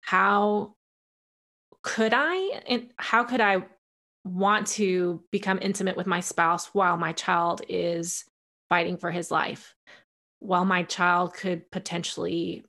[0.00, 0.74] how
[1.82, 3.64] could I and how could I
[4.24, 8.24] want to become intimate with my spouse while my child is
[8.68, 9.74] fighting for his life?
[10.40, 12.64] While my child could potentially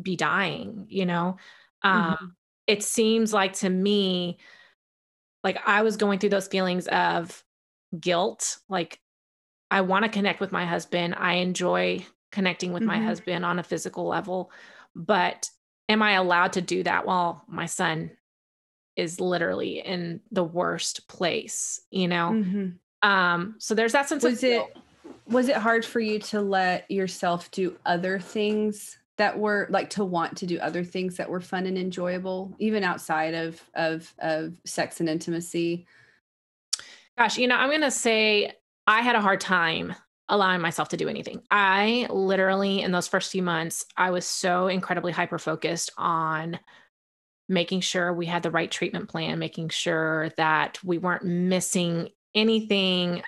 [0.00, 1.36] be dying, you know?
[1.82, 2.26] Um, mm-hmm.
[2.66, 4.38] It seems like to me,
[5.44, 7.42] like I was going through those feelings of
[7.98, 8.58] guilt.
[8.68, 9.00] Like,
[9.70, 11.14] I want to connect with my husband.
[11.16, 13.00] I enjoy connecting with mm-hmm.
[13.00, 14.50] my husband on a physical level.
[14.94, 15.50] But
[15.88, 18.10] am I allowed to do that while my son
[18.96, 22.30] is literally in the worst place, you know?
[22.32, 23.08] Mm-hmm.
[23.08, 24.76] Um, so there's that sense was of it
[25.26, 30.04] was it hard for you to let yourself do other things that were like to
[30.04, 34.58] want to do other things that were fun and enjoyable even outside of of of
[34.64, 35.86] sex and intimacy?
[37.16, 38.52] Gosh you know i'm going to say
[38.86, 39.94] i had a hard time
[40.30, 41.40] allowing myself to do anything.
[41.50, 46.58] I literally in those first few months i was so incredibly hyper focused on
[47.48, 53.22] making sure we had the right treatment plan making sure that we weren't missing anything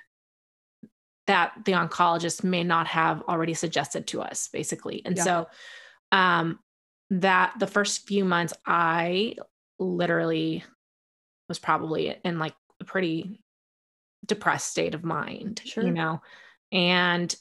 [1.26, 5.00] that the oncologist may not have already suggested to us basically.
[5.04, 5.22] And yeah.
[5.22, 5.48] so
[6.12, 6.58] um,
[7.10, 9.36] that the first few months I
[9.78, 10.64] literally
[11.48, 13.40] was probably in like a pretty
[14.26, 15.84] depressed state of mind, sure.
[15.84, 16.20] you know.
[16.72, 17.34] And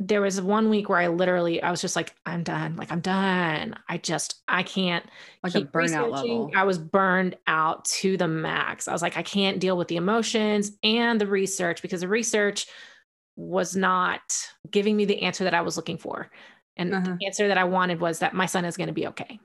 [0.00, 3.00] there was one week where I literally I was just like I'm done, like I'm
[3.00, 3.76] done.
[3.88, 5.04] I just I can't
[5.42, 6.50] like a burnout level.
[6.54, 8.88] I was burned out to the max.
[8.88, 12.66] I was like I can't deal with the emotions and the research because the research
[13.36, 14.20] was not
[14.70, 16.30] giving me the answer that I was looking for.
[16.76, 17.16] And uh-huh.
[17.18, 19.38] the answer that I wanted was that my son is going to be okay.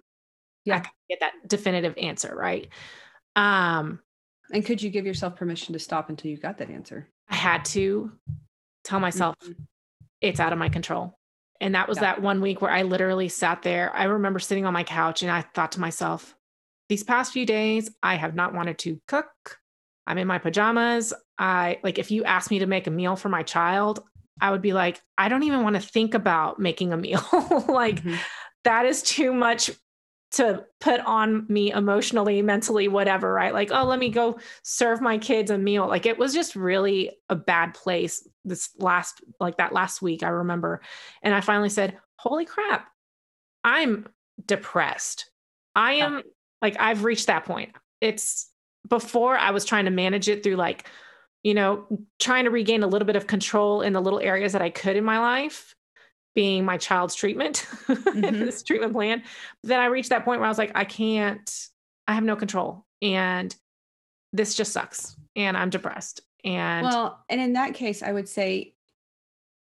[0.66, 0.84] Yeah.
[1.10, 2.68] Get that definitive answer, right?
[3.36, 4.00] Um,
[4.52, 7.08] and could you give yourself permission to stop until you got that answer?
[7.30, 8.12] I had to
[8.84, 9.64] tell myself mm-hmm.
[10.22, 11.16] it's out of my control.
[11.62, 12.02] And that was yeah.
[12.02, 13.94] that one week where I literally sat there.
[13.94, 16.36] I remember sitting on my couch and I thought to myself,
[16.88, 19.60] these past few days, I have not wanted to cook.
[20.08, 21.14] I'm in my pajamas.
[21.38, 24.04] I like if you ask me to make a meal for my child,
[24.42, 27.24] I would be like, I don't even want to think about making a meal.
[27.68, 28.16] like mm-hmm.
[28.64, 29.72] that is too much
[30.32, 33.54] to put on me emotionally, mentally, whatever, right?
[33.54, 35.88] Like, oh, let me go serve my kids a meal.
[35.88, 40.30] Like it was just really a bad place this last, like that last week, I
[40.30, 40.82] remember.
[41.24, 42.88] And I finally said, Holy crap,
[43.64, 44.08] I'm
[44.46, 45.30] depressed.
[45.76, 46.22] I am
[46.62, 47.72] like, I've reached that point.
[48.02, 48.52] It's
[48.88, 50.88] before I was trying to manage it through like
[51.44, 51.86] you know,
[52.20, 54.96] trying to regain a little bit of control in the little areas that I could
[54.96, 55.76] in my life,
[56.36, 58.22] being my child's treatment, mm-hmm.
[58.22, 59.24] this treatment plan.
[59.62, 61.68] But then I reached that point where I was like, I can't,
[62.08, 62.86] I have no control.
[63.02, 63.56] And
[64.34, 65.16] this just sucks.
[65.36, 66.22] And I'm depressed.
[66.44, 68.74] And well, and in that case, I would say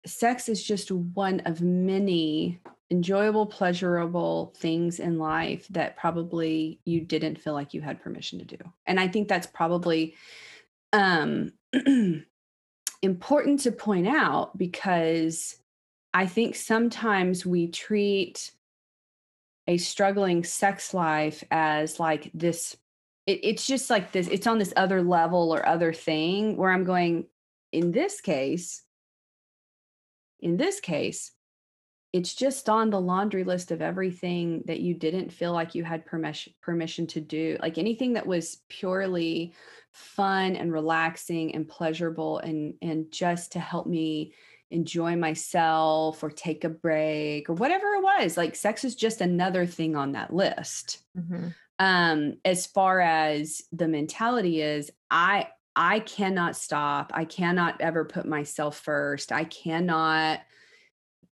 [0.06, 7.40] sex is just one of many enjoyable, pleasurable things in life that probably you didn't
[7.40, 8.56] feel like you had permission to do.
[8.86, 10.14] And I think that's probably
[10.92, 11.52] um
[13.02, 15.56] important to point out because
[16.12, 18.50] I think sometimes we treat
[19.66, 22.76] a struggling sex life as like this
[23.26, 26.82] it, it's just like this it's on this other level or other thing where i'm
[26.82, 27.26] going
[27.70, 28.82] in this case
[30.40, 31.30] in this case
[32.12, 36.04] it's just on the laundry list of everything that you didn't feel like you had
[36.04, 39.52] permission permission to do like anything that was purely
[39.92, 44.32] fun and relaxing and pleasurable and and just to help me
[44.70, 49.66] enjoy myself or take a break or whatever it was like sex is just another
[49.66, 51.48] thing on that list mm-hmm.
[51.80, 58.26] um as far as the mentality is i i cannot stop i cannot ever put
[58.26, 60.40] myself first i cannot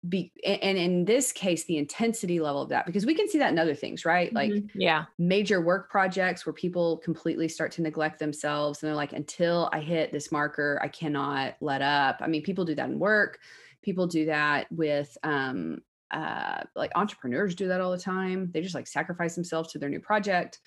[0.09, 3.53] be and in this case the intensity level of that because we can see that
[3.53, 4.33] in other things right?
[4.33, 4.81] Like mm-hmm.
[4.81, 5.05] yeah.
[5.19, 9.81] major work projects where people completely start to neglect themselves and they're like until i
[9.81, 12.19] hit this marker i cannot let up.
[12.21, 13.39] I mean people do that in work.
[13.83, 15.79] People do that with um
[16.11, 18.51] uh like entrepreneurs do that all the time.
[18.53, 20.61] They just like sacrifice themselves to their new project.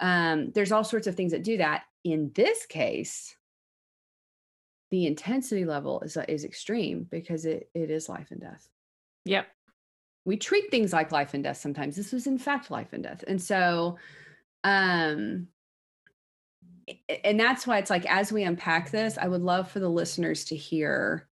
[0.00, 1.82] Um there's all sorts of things that do that.
[2.04, 3.36] In this case
[4.90, 8.68] the intensity level is is extreme because it it is life and death
[9.28, 9.46] Yep.
[10.24, 11.96] We treat things like life and death sometimes.
[11.96, 13.24] This was in fact life and death.
[13.26, 13.98] And so
[14.64, 15.48] um
[17.24, 20.44] and that's why it's like as we unpack this, I would love for the listeners
[20.46, 21.28] to hear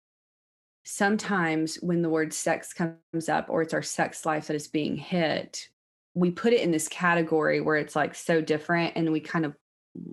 [0.85, 4.97] sometimes when the word sex comes up or it's our sex life that is being
[4.97, 5.69] hit,
[6.15, 9.55] we put it in this category where it's like so different and we kind of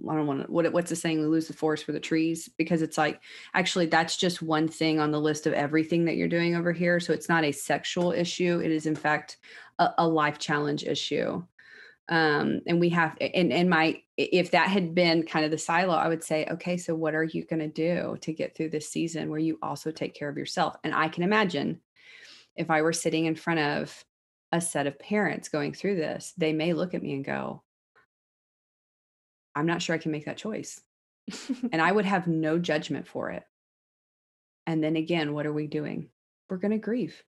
[0.10, 2.50] I don't want to what what's the saying we lose the forest for the trees
[2.58, 3.22] because it's like
[3.54, 7.00] actually that's just one thing on the list of everything that you're doing over here
[7.00, 9.38] so it's not a sexual issue it is in fact
[9.80, 11.42] a, a life challenge issue.
[12.10, 15.94] Um and we have and and my if that had been kind of the silo
[15.94, 18.90] I would say okay so what are you going to do to get through this
[18.90, 20.76] season where you also take care of yourself?
[20.84, 21.80] And I can imagine
[22.56, 24.04] if I were sitting in front of
[24.52, 27.62] a set of parents going through this they may look at me and go
[29.56, 30.82] I'm not sure I can make that choice.
[31.72, 33.44] and I would have no judgment for it.
[34.66, 36.10] And then again, what are we doing?
[36.50, 37.24] We're going to grieve.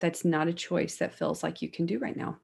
[0.00, 2.38] That's not a choice that feels like you can do right now.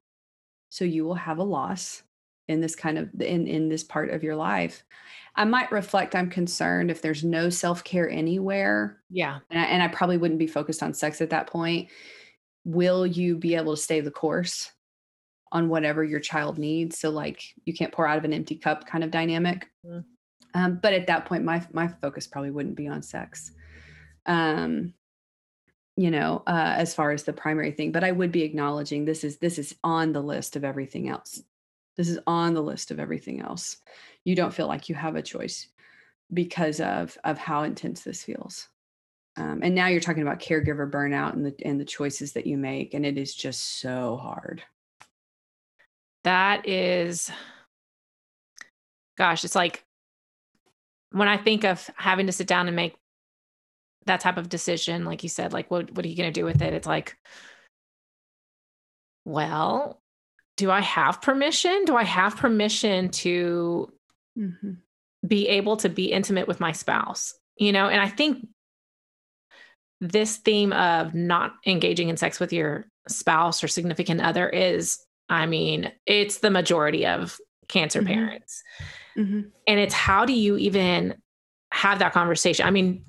[0.69, 2.03] So you will have a loss
[2.47, 4.83] in this kind of in in this part of your life.
[5.35, 9.01] I might reflect I'm concerned if there's no self-care anywhere.
[9.09, 9.39] Yeah.
[9.49, 11.89] And I, and I probably wouldn't be focused on sex at that point.
[12.63, 14.71] Will you be able to stay the course?
[15.51, 16.99] On whatever your child needs.
[16.99, 19.69] So like you can't pour out of an empty cup kind of dynamic.
[19.85, 20.03] Mm.
[20.53, 23.51] Um, but at that point, my my focus probably wouldn't be on sex.
[24.25, 24.93] Um,
[25.97, 29.23] you know, uh, as far as the primary thing, but I would be acknowledging this
[29.23, 31.41] is this is on the list of everything else.
[31.97, 33.77] This is on the list of everything else.
[34.23, 35.67] You don't feel like you have a choice
[36.33, 38.67] because of of how intense this feels.
[39.37, 42.57] Um, and now you're talking about caregiver burnout and the and the choices that you
[42.57, 44.63] make, and it is just so hard
[46.25, 47.31] that is
[49.17, 49.83] gosh it's like
[51.11, 52.95] when i think of having to sit down and make
[54.05, 56.45] that type of decision like you said like what what are you going to do
[56.45, 56.73] with it?
[56.73, 57.17] It's like
[59.25, 60.01] well
[60.57, 61.85] do i have permission?
[61.85, 63.91] Do i have permission to
[64.37, 64.71] mm-hmm.
[65.27, 67.33] be able to be intimate with my spouse?
[67.57, 68.47] You know and i think
[70.01, 74.99] this theme of not engaging in sex with your spouse or significant other is
[75.29, 78.13] I mean, it's the majority of cancer mm-hmm.
[78.13, 78.63] parents.
[79.17, 79.41] Mm-hmm.
[79.67, 81.15] And it's how do you even
[81.71, 82.65] have that conversation?
[82.65, 83.05] I mean,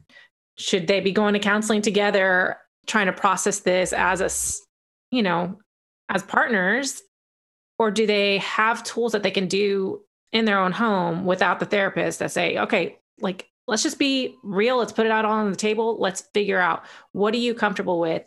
[0.58, 2.56] should they be going to counseling together,
[2.86, 5.58] trying to process this as a, you know,
[6.08, 7.02] as partners?
[7.78, 10.00] Or do they have tools that they can do
[10.32, 14.78] in their own home without the therapist that say, okay, like, let's just be real.
[14.78, 15.98] Let's put it out on the table.
[15.98, 18.22] Let's figure out what are you comfortable with?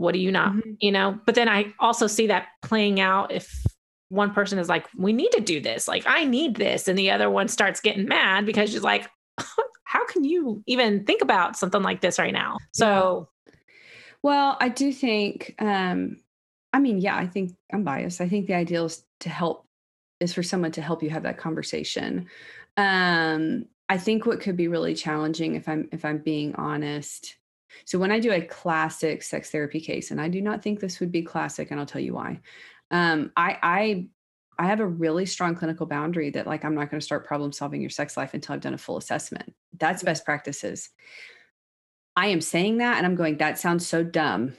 [0.00, 0.72] What do you not mm-hmm.
[0.80, 1.20] you know?
[1.26, 3.64] But then i also see that playing out if
[4.08, 5.86] one person is like we need to do this.
[5.86, 6.88] Like i need this.
[6.88, 9.08] And the other one starts getting mad because she's like
[9.84, 12.56] how can you even think about something like this right now?
[12.72, 13.52] So yeah.
[14.22, 16.16] well i do think um
[16.72, 18.20] i mean yeah i think i'm biased.
[18.20, 19.66] I think the ideal is to help
[20.18, 22.26] is for someone to help you have that conversation.
[22.78, 27.36] Um i think what could be really challenging if i'm if i'm being honest
[27.84, 31.00] so when I do a classic sex therapy case, and I do not think this
[31.00, 32.40] would be classic, and I'll tell you why.
[32.90, 34.08] Um, I I
[34.60, 37.50] I have a really strong clinical boundary that like I'm not going to start problem
[37.50, 39.54] solving your sex life until I've done a full assessment.
[39.78, 40.90] That's best practices.
[42.14, 44.54] I am saying that and I'm going that sounds so dumb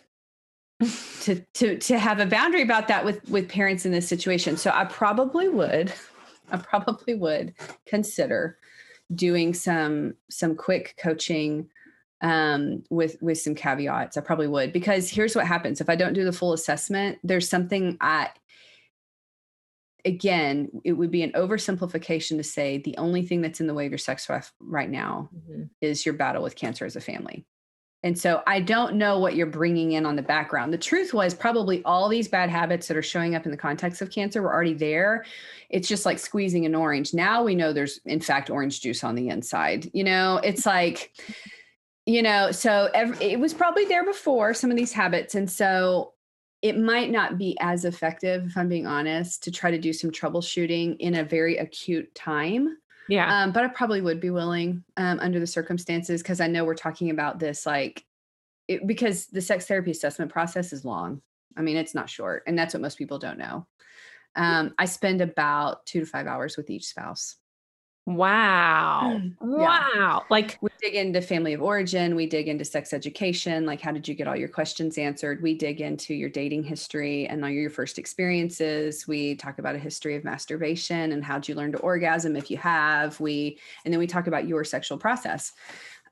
[1.21, 4.57] to to to have a boundary about that with with parents in this situation.
[4.57, 5.93] So I probably would
[6.51, 7.53] I probably would
[7.85, 8.57] consider
[9.13, 11.69] doing some some quick coaching
[12.21, 14.17] um, with with some caveats.
[14.17, 17.19] I probably would because here's what happens if I don't do the full assessment.
[17.23, 18.29] There's something I
[20.05, 23.85] again, it would be an oversimplification to say the only thing that's in the way
[23.85, 25.63] of your sex life right now mm-hmm.
[25.81, 27.45] is your battle with cancer as a family.
[28.03, 30.73] And so I don't know what you're bringing in on the background.
[30.73, 34.01] The truth was probably all these bad habits that are showing up in the context
[34.01, 35.23] of cancer were already there.
[35.69, 37.13] It's just like squeezing an orange.
[37.13, 39.91] Now we know there's in fact orange juice on the inside.
[39.93, 41.13] You know, it's like
[42.05, 46.13] you know so every, it was probably there before some of these habits and so
[46.61, 50.11] it might not be as effective if i'm being honest to try to do some
[50.11, 52.77] troubleshooting in a very acute time
[53.07, 56.65] yeah um, but i probably would be willing um, under the circumstances because i know
[56.65, 58.03] we're talking about this like
[58.71, 61.21] it, because the sex therapy assessment process is long.
[61.57, 63.67] I mean, it's not short, and that's what most people don't know.
[64.35, 67.35] Um, I spend about two to five hours with each spouse.
[68.07, 69.21] Wow.
[69.23, 69.37] Yeah.
[69.41, 70.25] Wow.
[70.31, 74.07] Like we dig into family of origin, we dig into sex education, like how did
[74.07, 75.41] you get all your questions answered?
[75.41, 79.07] We dig into your dating history and all your first experiences.
[79.07, 82.57] We talk about a history of masturbation and how'd you learn to orgasm if you
[82.57, 83.19] have.
[83.19, 85.53] We and then we talk about your sexual process.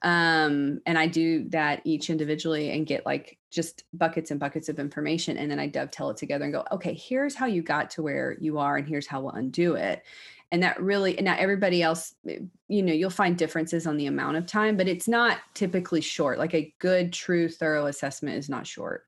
[0.02, 4.80] Um, and I do that each individually and get like just buckets and buckets of
[4.80, 5.38] information.
[5.38, 8.38] And then I dovetail it together and go, okay, here's how you got to where
[8.40, 10.04] you are, and here's how we'll undo it
[10.52, 14.08] and that really and now everybody else eh, you know you'll find differences on the
[14.08, 16.38] amount of time but it's not typically short.
[16.38, 19.06] Like a good true thorough assessment is not short.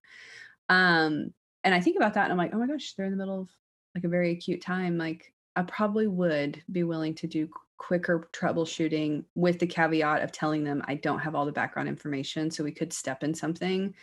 [0.69, 1.33] Um
[1.63, 3.41] and i think about that and i'm like oh my gosh they're in the middle
[3.41, 3.49] of
[3.95, 7.49] like a very acute time like i probably would be willing to do
[7.81, 12.51] quicker troubleshooting with the caveat of telling them I don't have all the background information
[12.51, 13.95] so we could step in something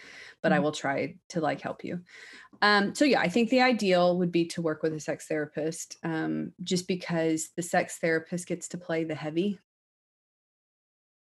[0.43, 0.57] but mm-hmm.
[0.57, 2.01] I will try to like help you.
[2.61, 5.97] Um, so yeah, I think the ideal would be to work with a sex therapist
[6.03, 9.61] um, just because the sex therapist gets to play the heavy.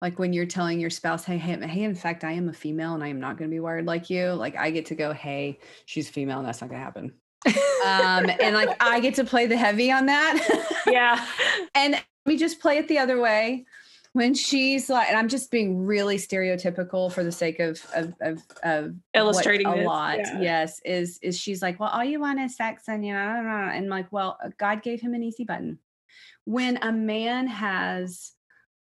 [0.00, 2.94] Like when you're telling your spouse, hey, hey, hey, in fact, I am a female
[2.94, 4.32] and I am not going to be wired like you.
[4.32, 7.12] Like I get to go, hey, she's female and that's not going to happen.
[7.46, 10.64] Um, and like I get to play the heavy on that.
[10.86, 11.26] yeah.
[11.74, 13.66] and we just play it the other way
[14.16, 18.42] when she's like and i'm just being really stereotypical for the sake of of of,
[18.62, 19.84] of illustrating a this.
[19.84, 20.40] lot yeah.
[20.40, 23.90] yes is is she's like well all you want is sex and you know and
[23.90, 25.78] like well god gave him an easy button
[26.46, 28.32] when a man has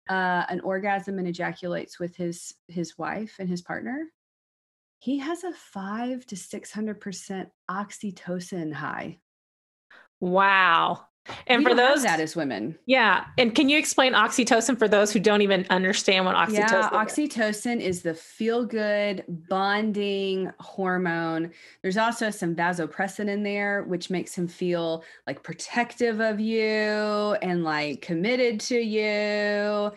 [0.07, 4.05] uh, an orgasm and ejaculates with his his wife and his partner
[4.99, 9.17] he has a five to six hundred percent oxytocin high
[10.19, 11.05] wow
[11.47, 13.25] and we for those that is women, yeah.
[13.37, 16.69] And can you explain oxytocin for those who don't even understand what oxytocin?
[16.69, 21.51] Yeah, oxytocin is, is the feel-good bonding hormone.
[21.81, 27.63] There's also some vasopressin in there, which makes him feel like protective of you and
[27.63, 29.91] like committed to you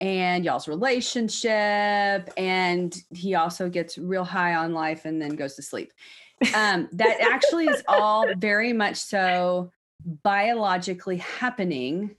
[0.00, 2.30] and y'all's relationship.
[2.36, 5.92] And he also gets real high on life and then goes to sleep.
[6.54, 9.72] Um, that actually is all very much so
[10.22, 12.14] biologically happening.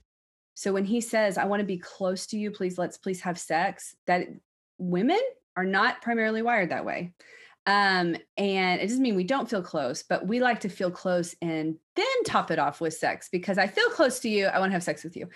[0.54, 3.38] So when he says, I want to be close to you, please, let's please have
[3.38, 4.26] sex, that
[4.78, 5.20] women
[5.56, 7.12] are not primarily wired that way.
[7.66, 11.34] Um, and it doesn't mean we don't feel close, but we like to feel close
[11.42, 14.46] and then top it off with sex because I feel close to you.
[14.46, 15.28] I want to have sex with you.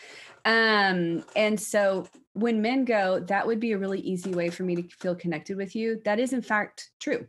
[0.45, 4.77] Um, and so when men go, that would be a really easy way for me
[4.77, 6.01] to feel connected with you.
[6.05, 7.27] That is, in fact, true.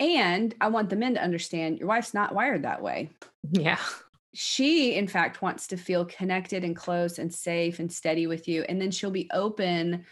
[0.00, 3.10] And I want the men to understand your wife's not wired that way.
[3.50, 3.78] Yeah.
[4.34, 8.64] She, in fact, wants to feel connected and close and safe and steady with you.
[8.68, 10.04] And then she'll be open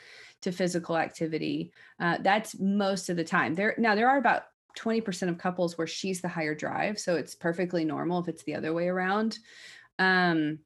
[0.47, 1.73] to physical activity.
[2.01, 3.55] Uh, that's most of the time.
[3.55, 4.45] There now there are about
[4.79, 7.01] 20% of couples where she's the higher drive.
[7.01, 9.39] So it's perfectly normal if it's the other way around.
[9.99, 10.61] Um,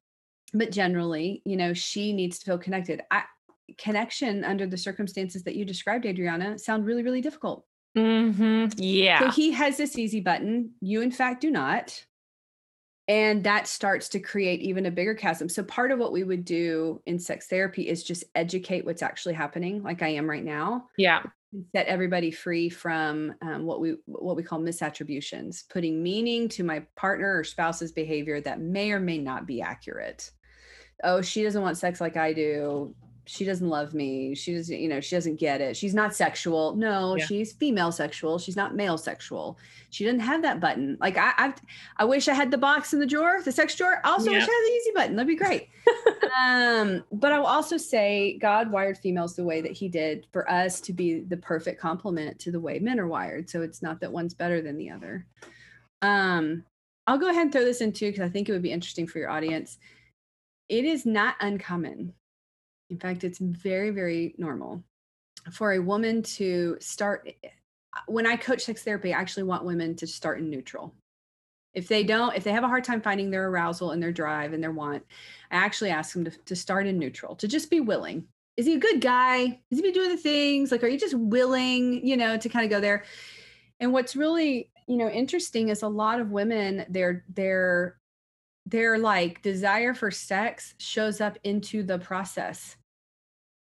[0.53, 3.01] but generally, you know, she needs to feel connected.
[3.09, 3.23] I,
[3.77, 7.65] connection under the circumstances that you described, Adriana, sound really, really difficult.
[7.97, 8.67] Mm-hmm.
[8.77, 9.19] Yeah.
[9.19, 10.71] So he has this easy button.
[10.81, 12.05] You, in fact, do not.
[13.07, 15.49] And that starts to create even a bigger chasm.
[15.49, 19.33] So, part of what we would do in sex therapy is just educate what's actually
[19.33, 20.87] happening, like I am right now.
[20.97, 21.23] Yeah.
[21.75, 26.85] Set everybody free from um, what we what we call misattributions, putting meaning to my
[26.95, 30.31] partner or spouse's behavior that may or may not be accurate.
[31.03, 32.95] Oh, she doesn't want sex like I do
[33.25, 34.33] she doesn't love me.
[34.33, 35.77] She doesn't, you know, she doesn't get it.
[35.77, 36.75] She's not sexual.
[36.75, 37.25] No, yeah.
[37.25, 38.39] she's female sexual.
[38.39, 39.59] She's not male sexual.
[39.91, 40.97] She doesn't have that button.
[40.99, 41.53] Like I, I,
[41.97, 44.01] I wish I had the box in the drawer, the sex drawer.
[44.03, 44.37] Also, yeah.
[44.37, 45.15] wish I had the easy button.
[45.15, 45.69] That'd be great.
[46.39, 50.49] um, but I will also say, God wired females the way that He did for
[50.49, 53.49] us to be the perfect complement to the way men are wired.
[53.49, 55.27] So it's not that one's better than the other.
[56.01, 56.63] Um,
[57.05, 59.05] I'll go ahead and throw this in too because I think it would be interesting
[59.05, 59.77] for your audience.
[60.69, 62.13] It is not uncommon
[62.91, 64.83] in fact, it's very, very normal
[65.51, 67.33] for a woman to start.
[67.43, 67.47] Eh,
[68.05, 70.93] when I coach sex therapy, I actually want women to start in neutral.
[71.73, 74.51] If they don't, if they have a hard time finding their arousal and their drive
[74.51, 75.03] and their want,
[75.51, 78.25] I actually ask them to, to start in neutral, to just be willing.
[78.57, 79.61] Is he a good guy?
[79.71, 80.71] Is he be doing the things?
[80.71, 83.05] Like, are you just willing, you know, to kind of go there?
[83.79, 87.97] And what's really, you know, interesting is a lot of women, their their
[88.65, 92.75] their like desire for sex shows up into the process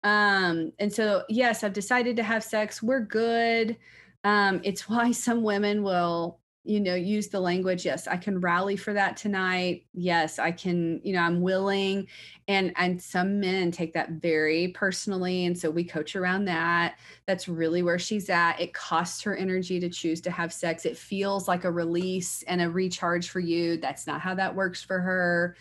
[0.06, 2.80] um, and so, yes, I've decided to have sex.
[2.80, 3.76] We're good.
[4.22, 6.38] Um, it's why some women will
[6.68, 9.86] you know use the language yes i can rally for that tonight.
[9.94, 12.08] Yes i can you know i'm willing.
[12.48, 16.98] And and some men take that very personally and so we coach around that.
[17.26, 18.60] That's really where she's at.
[18.60, 20.84] It costs her energy to choose to have sex.
[20.84, 23.76] It feels like a release and a recharge for you.
[23.76, 25.56] That's not how that works for her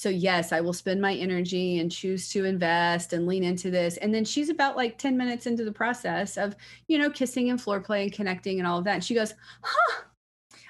[0.00, 3.96] so yes i will spend my energy and choose to invest and lean into this
[3.98, 6.56] and then she's about like 10 minutes into the process of
[6.88, 9.34] you know kissing and floor play and connecting and all of that and she goes
[9.62, 10.02] huh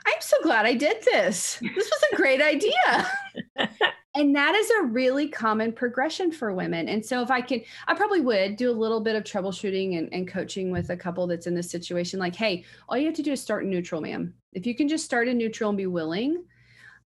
[0.06, 1.58] I'm so glad I did this.
[1.60, 3.10] This was a great idea.
[4.16, 6.88] and that is a really common progression for women.
[6.88, 10.12] And so, if I can, I probably would do a little bit of troubleshooting and,
[10.12, 12.18] and coaching with a couple that's in this situation.
[12.18, 14.34] Like, hey, all you have to do is start in neutral, ma'am.
[14.52, 16.44] If you can just start in neutral and be willing,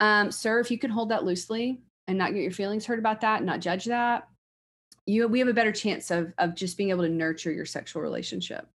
[0.00, 1.80] um, sir, if you can hold that loosely
[2.12, 4.28] and not get your feelings hurt about that, not judge that,
[5.06, 8.02] you we have a better chance of of just being able to nurture your sexual
[8.02, 8.68] relationship.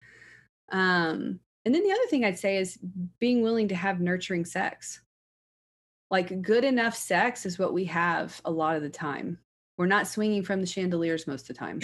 [0.71, 2.79] Um, and then the other thing I'd say is
[3.19, 5.01] being willing to have nurturing sex.
[6.09, 9.37] Like good enough sex is what we have a lot of the time.
[9.77, 11.81] We're not swinging from the chandeliers most of the time.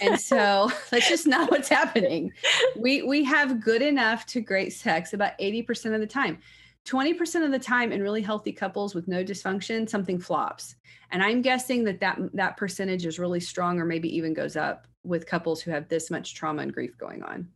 [0.00, 2.32] and so that's just not what's happening.
[2.76, 6.38] We we have good enough to great sex about 80% of the time.
[6.86, 10.76] 20% of the time in really healthy couples with no dysfunction something flops.
[11.10, 14.86] And I'm guessing that that that percentage is really strong or maybe even goes up
[15.02, 17.48] with couples who have this much trauma and grief going on.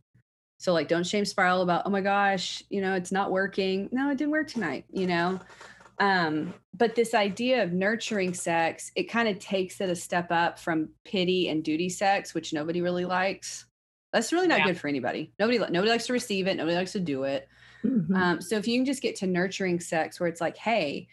[0.57, 3.89] So like don't shame spiral about, oh my gosh, you know, it's not working.
[3.91, 5.39] No, it didn't work tonight, you know.
[5.99, 10.57] Um, but this idea of nurturing sex, it kind of takes it a step up
[10.57, 13.65] from pity and duty sex, which nobody really likes.
[14.13, 14.67] That's really not yeah.
[14.67, 15.33] good for anybody.
[15.39, 17.47] Nobody nobody likes to receive it, nobody likes to do it.
[17.83, 18.15] Mm-hmm.
[18.15, 21.07] Um, so if you can just get to nurturing sex where it's like, hey,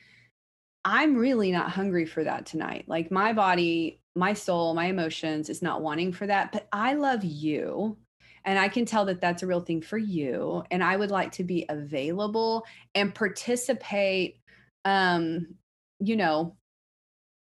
[0.84, 2.84] I'm really not hungry for that tonight.
[2.86, 7.24] Like my body, my soul, my emotions is not wanting for that, but I love
[7.24, 7.96] you
[8.44, 10.62] and I can tell that that's a real thing for you.
[10.70, 12.64] And I would like to be available
[12.94, 14.38] and participate,
[14.84, 15.56] um,
[15.98, 16.56] you know,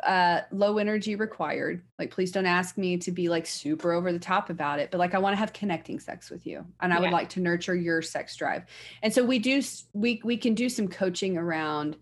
[0.04, 4.18] uh low energy required like please don't ask me to be like super over the
[4.18, 6.96] top about it but like i want to have connecting sex with you and i
[6.96, 7.02] yeah.
[7.02, 8.62] would like to nurture your sex drive
[9.02, 9.62] and so we do
[9.94, 11.96] we we can do some coaching around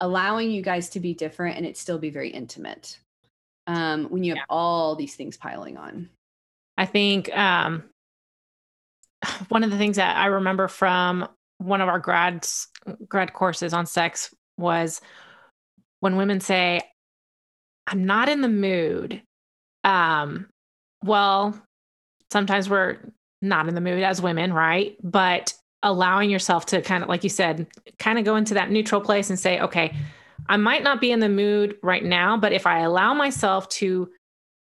[0.00, 2.98] allowing you guys to be different and it still be very intimate
[3.66, 4.44] um when you have yeah.
[4.48, 6.08] all these things piling on
[6.78, 7.82] i think um
[9.48, 12.68] one of the things that I remember from one of our grads
[13.08, 15.00] grad courses on sex was
[16.00, 16.82] when women say,
[17.86, 19.22] I'm not in the mood.
[19.84, 20.48] Um,
[21.04, 21.60] well,
[22.32, 22.98] sometimes we're
[23.42, 24.96] not in the mood as women, right?
[25.02, 27.66] But allowing yourself to kind of, like you said,
[27.98, 29.94] kind of go into that neutral place and say, okay,
[30.48, 34.10] I might not be in the mood right now, but if I allow myself to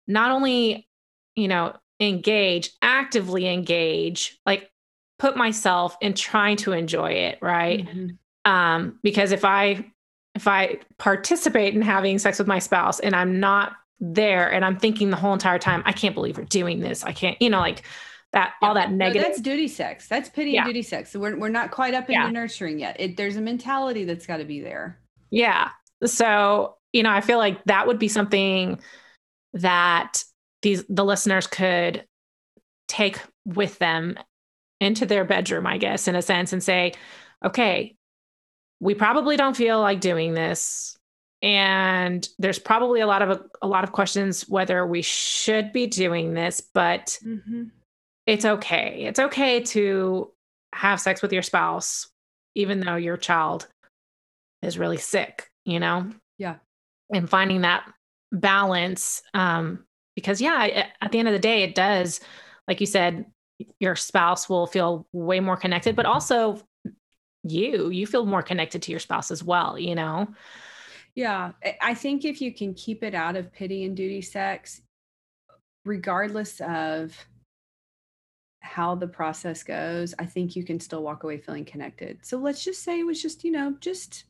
[0.08, 0.88] not only,
[1.36, 4.70] you know, engage, actively engage, like
[5.20, 7.86] put myself in trying to enjoy it, right?
[7.86, 8.52] Mm-hmm.
[8.52, 9.92] Um, because if I
[10.36, 14.78] if I participate in having sex with my spouse and I'm not there and I'm
[14.78, 17.04] thinking the whole entire time, I can't believe we're doing this.
[17.04, 17.84] I can't, you know, like
[18.34, 18.68] that yeah.
[18.68, 19.22] all that negative.
[19.22, 20.08] No, that's duty sex.
[20.08, 20.62] That's pity yeah.
[20.62, 21.12] and duty sex.
[21.12, 22.30] So we're we're not quite up into yeah.
[22.30, 22.98] nurturing yet.
[23.00, 25.00] It, there's a mentality that's got to be there.
[25.32, 25.70] Yeah.
[26.06, 28.80] So you know, I feel like that would be something
[29.54, 30.24] that
[30.62, 32.06] these the listeners could
[32.88, 34.18] take with them
[34.82, 36.94] into their bedroom, I guess, in a sense, and say,
[37.44, 37.95] okay,
[38.86, 40.98] we probably don't feel like doing this.
[41.42, 46.34] And there's probably a lot of a, lot of questions whether we should be doing
[46.34, 47.66] this, but mm-hmm.
[48.26, 49.06] it's okay.
[49.08, 50.32] It's okay to
[50.74, 52.10] have sex with your spouse,
[52.54, 53.68] even though your child
[54.62, 56.10] is really sick, you know?
[56.38, 56.56] Yeah.
[57.14, 57.92] And finding that
[58.32, 59.84] balance um,
[60.16, 62.20] because yeah at the end of the day it does
[62.68, 63.26] like you said
[63.80, 66.60] your spouse will feel way more connected but also
[67.46, 70.28] you you feel more connected to your spouse as well you know
[71.16, 74.82] yeah i think if you can keep it out of pity and duty sex
[75.86, 77.16] regardless of
[78.62, 82.64] how the process goes i think you can still walk away feeling connected so let's
[82.64, 84.26] just say it was just you know just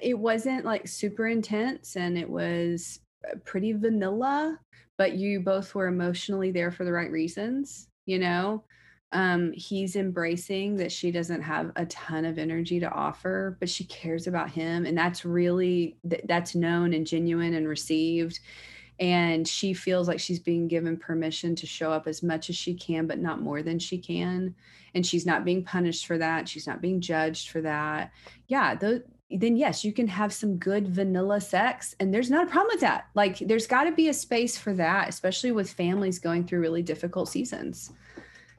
[0.00, 4.58] it wasn't like super intense and it was uh, pretty vanilla
[4.98, 8.64] but you both were emotionally there for the right reasons, you know?
[9.12, 13.84] Um, he's embracing that she doesn't have a ton of energy to offer, but she
[13.84, 14.84] cares about him.
[14.84, 18.40] And that's really, that's known and genuine and received.
[19.00, 22.74] And she feels like she's being given permission to show up as much as she
[22.74, 24.54] can, but not more than she can.
[24.94, 26.48] And she's not being punished for that.
[26.48, 28.10] She's not being judged for that.
[28.48, 31.94] Yeah, then yes, you can have some good vanilla sex.
[32.00, 33.06] And there's not a problem with that.
[33.14, 36.82] Like, there's got to be a space for that, especially with families going through really
[36.82, 37.92] difficult seasons,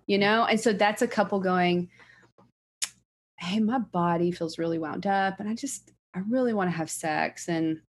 [0.09, 0.43] you know?
[0.45, 1.89] And so that's a couple going,
[3.37, 6.89] hey, my body feels really wound up and I just, I really want to have
[6.89, 7.47] sex.
[7.47, 7.79] And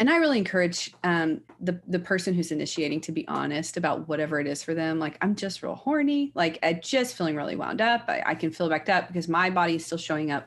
[0.00, 4.38] and I really encourage um, the the person who's initiating to be honest about whatever
[4.38, 5.00] it is for them.
[5.00, 6.30] Like, I'm just real horny.
[6.36, 8.04] Like, I just feeling really wound up.
[8.06, 10.46] I, I can feel backed up because my body is still showing up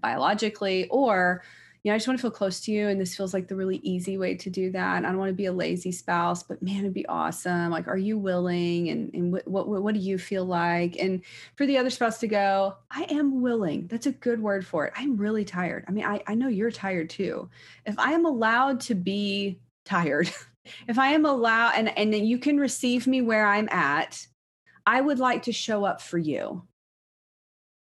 [0.00, 1.44] biologically, or
[1.82, 2.88] you know, I just want to feel close to you.
[2.88, 4.98] And this feels like the really easy way to do that.
[5.04, 7.70] I don't want to be a lazy spouse, but man, it'd be awesome.
[7.70, 8.90] Like, are you willing?
[8.90, 10.96] And, and what, what, what do you feel like?
[10.98, 11.22] And
[11.56, 13.86] for the other spouse to go, I am willing.
[13.86, 14.92] That's a good word for it.
[14.94, 15.84] I'm really tired.
[15.88, 17.48] I mean, I, I know you're tired too.
[17.86, 20.30] If I am allowed to be tired,
[20.88, 24.26] if I am allowed, and, and you can receive me where I'm at,
[24.84, 26.62] I would like to show up for you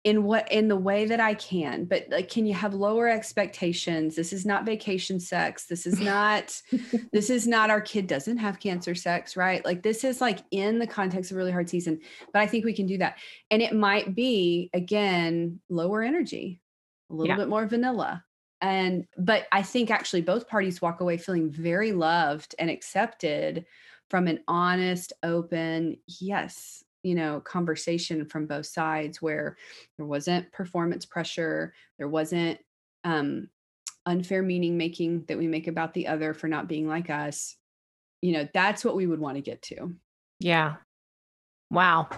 [0.05, 1.85] in what in the way that I can.
[1.85, 4.17] But like, can you have lower expectations?
[4.17, 5.67] This is not vacation sex.
[5.67, 6.61] This is not,
[7.13, 9.65] this is not our kid doesn't have cancer sex, right?
[9.65, 12.01] Like this is like in the context of really hard season.
[12.33, 13.19] But I think we can do that.
[13.51, 16.61] And it might be again lower energy,
[17.09, 17.37] a little yeah.
[17.37, 18.25] bit more vanilla.
[18.61, 23.67] And but I think actually both parties walk away feeling very loved and accepted
[24.09, 29.57] from an honest, open, yes, you know conversation from both sides where
[29.97, 32.59] there wasn't performance pressure there wasn't
[33.05, 33.49] um
[34.07, 37.57] unfair meaning making that we make about the other for not being like us
[38.23, 39.95] you know that's what we would want to get to.
[40.39, 40.77] Yeah.
[41.71, 42.09] Wow.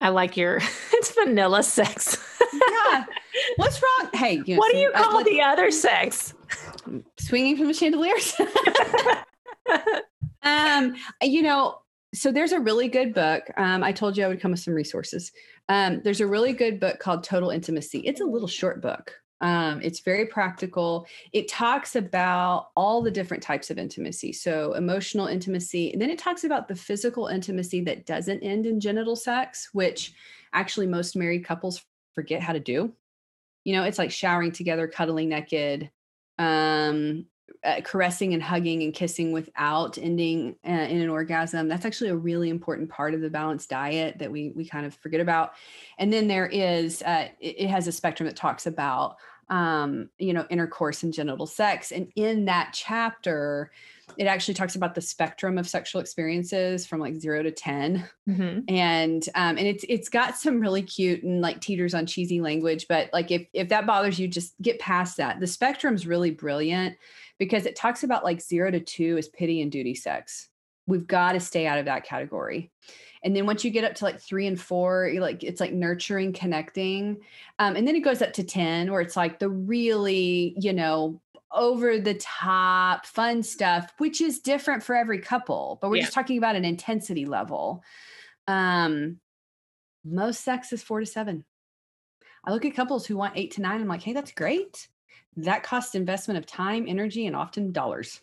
[0.00, 0.56] I like your
[0.92, 2.18] it's vanilla sex.
[2.52, 3.04] Yeah.
[3.56, 4.10] What's wrong?
[4.12, 6.34] Hey you know, what do you call uh, the other sex?
[7.18, 8.34] Swinging from the chandeliers
[10.42, 11.78] um you know
[12.16, 13.44] so there's a really good book.
[13.56, 15.32] Um, I told you I would come with some resources.
[15.68, 18.00] Um, there's a really good book called Total Intimacy.
[18.00, 19.12] It's a little short book.
[19.42, 21.06] Um, it's very practical.
[21.32, 24.32] It talks about all the different types of intimacy.
[24.32, 28.80] So emotional intimacy, and then it talks about the physical intimacy that doesn't end in
[28.80, 30.14] genital sex, which
[30.52, 32.92] actually most married couples forget how to do.
[33.64, 35.90] You know, it's like showering together, cuddling naked,
[36.38, 37.26] um,
[37.64, 42.16] uh, caressing and hugging and kissing without ending uh, in an orgasm that's actually a
[42.16, 45.52] really important part of the balanced diet that we we kind of forget about.
[45.98, 49.16] And then there is uh, it, it, has a spectrum that talks about
[49.48, 51.92] um, you know intercourse and genital sex.
[51.92, 53.70] And in that chapter
[54.16, 58.60] it actually talks about the spectrum of sexual experiences from like zero to 10 mm-hmm.
[58.68, 62.86] and um, and it's it's got some really cute and like teeters on cheesy language
[62.88, 65.40] but like if if that bothers you just get past that.
[65.40, 66.96] The spectrum's really brilliant
[67.38, 70.48] because it talks about like zero to two is pity and duty sex.
[70.86, 72.70] We've got to stay out of that category.
[73.22, 75.72] And then once you get up to like three and four, you like it's like
[75.72, 77.18] nurturing, connecting.
[77.58, 81.20] Um, and then it goes up to 10, where it's like the really, you know,
[81.52, 86.02] over the top fun stuff, which is different for every couple, but we're yeah.
[86.02, 87.82] just talking about an intensity level.
[88.46, 89.18] Um,
[90.04, 91.44] most sex is four to seven.
[92.44, 93.80] I look at couples who want eight to nine.
[93.80, 94.88] I'm like, hey, that's great
[95.36, 98.20] that costs investment of time, energy, and often dollars.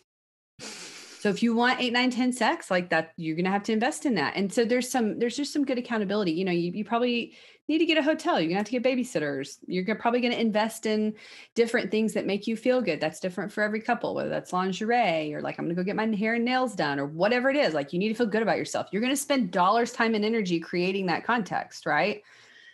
[1.24, 3.72] So if you want eight, nine, 10 sex like that, you're going to have to
[3.72, 4.36] invest in that.
[4.36, 6.32] And so there's some, there's just some good accountability.
[6.32, 7.34] You know, you, you probably
[7.66, 8.38] need to get a hotel.
[8.38, 9.56] You're gonna have to get babysitters.
[9.66, 11.14] You're gonna, probably going to invest in
[11.54, 13.00] different things that make you feel good.
[13.00, 15.96] That's different for every couple, whether that's lingerie or like, I'm going to go get
[15.96, 17.72] my hair and nails done or whatever it is.
[17.72, 18.88] Like you need to feel good about yourself.
[18.92, 21.86] You're going to spend dollars, time and energy creating that context.
[21.86, 22.22] Right.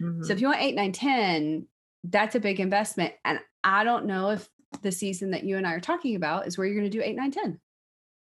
[0.02, 0.24] Mm-hmm.
[0.24, 1.66] So if you want eight, nine, 10,
[2.04, 3.14] that's a big investment.
[3.24, 4.48] And I don't know if
[4.82, 7.02] the season that you and I are talking about is where you're going to do
[7.02, 7.60] 8 9 10.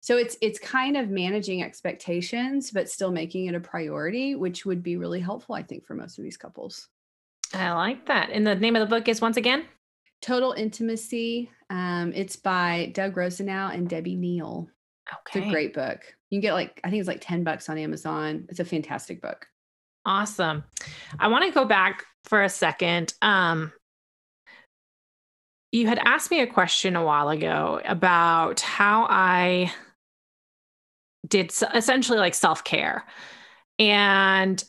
[0.00, 4.82] So it's it's kind of managing expectations but still making it a priority, which would
[4.82, 6.88] be really helpful I think for most of these couples.
[7.54, 8.30] I like that.
[8.30, 9.66] And the name of the book is once again
[10.22, 11.50] Total Intimacy.
[11.70, 14.68] Um, it's by Doug Rosenau and Debbie Neel.
[15.12, 15.40] Okay.
[15.40, 16.00] It's a great book.
[16.30, 18.46] You can get like I think it's like 10 bucks on Amazon.
[18.48, 19.46] It's a fantastic book.
[20.06, 20.64] Awesome.
[21.18, 23.14] I want to go back for a second.
[23.22, 23.72] Um,
[25.72, 29.72] you had asked me a question a while ago about how I
[31.26, 33.04] did essentially like self care
[33.78, 34.62] and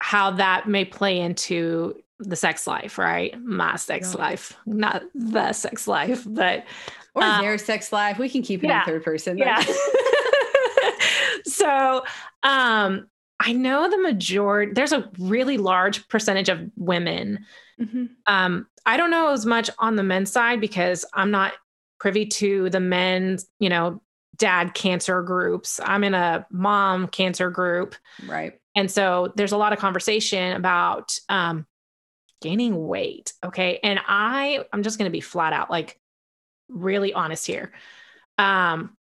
[0.00, 3.38] how that may play into the sex life, right?
[3.40, 6.64] My sex life, not the sex life, but
[7.14, 8.18] or um, their sex life.
[8.18, 9.36] We can keep it yeah, in third person.
[9.38, 9.62] Yeah.
[11.46, 12.04] so,
[12.42, 13.08] um,
[13.38, 17.44] I know the majority, there's a really large percentage of women.
[17.80, 18.06] Mm-hmm.
[18.26, 21.52] Um, I don't know as much on the men's side because I'm not
[22.00, 24.00] privy to the men's, you know,
[24.36, 25.80] dad cancer groups.
[25.82, 27.94] I'm in a mom cancer group.
[28.26, 28.58] Right.
[28.74, 31.66] And so there's a lot of conversation about um,
[32.42, 33.32] gaining weight.
[33.44, 33.80] Okay.
[33.82, 35.98] And I, I'm just going to be flat out like
[36.68, 37.72] really honest here.
[38.38, 38.96] Um,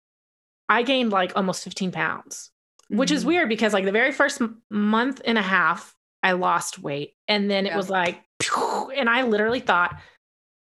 [0.69, 2.51] I gained like almost 15 pounds
[2.91, 3.29] which is mm-hmm.
[3.29, 7.15] weird because like the very first month and a half I lost weight.
[7.29, 7.77] And then it Yeah.
[7.77, 8.23] was like,
[8.97, 9.99] and I literally thought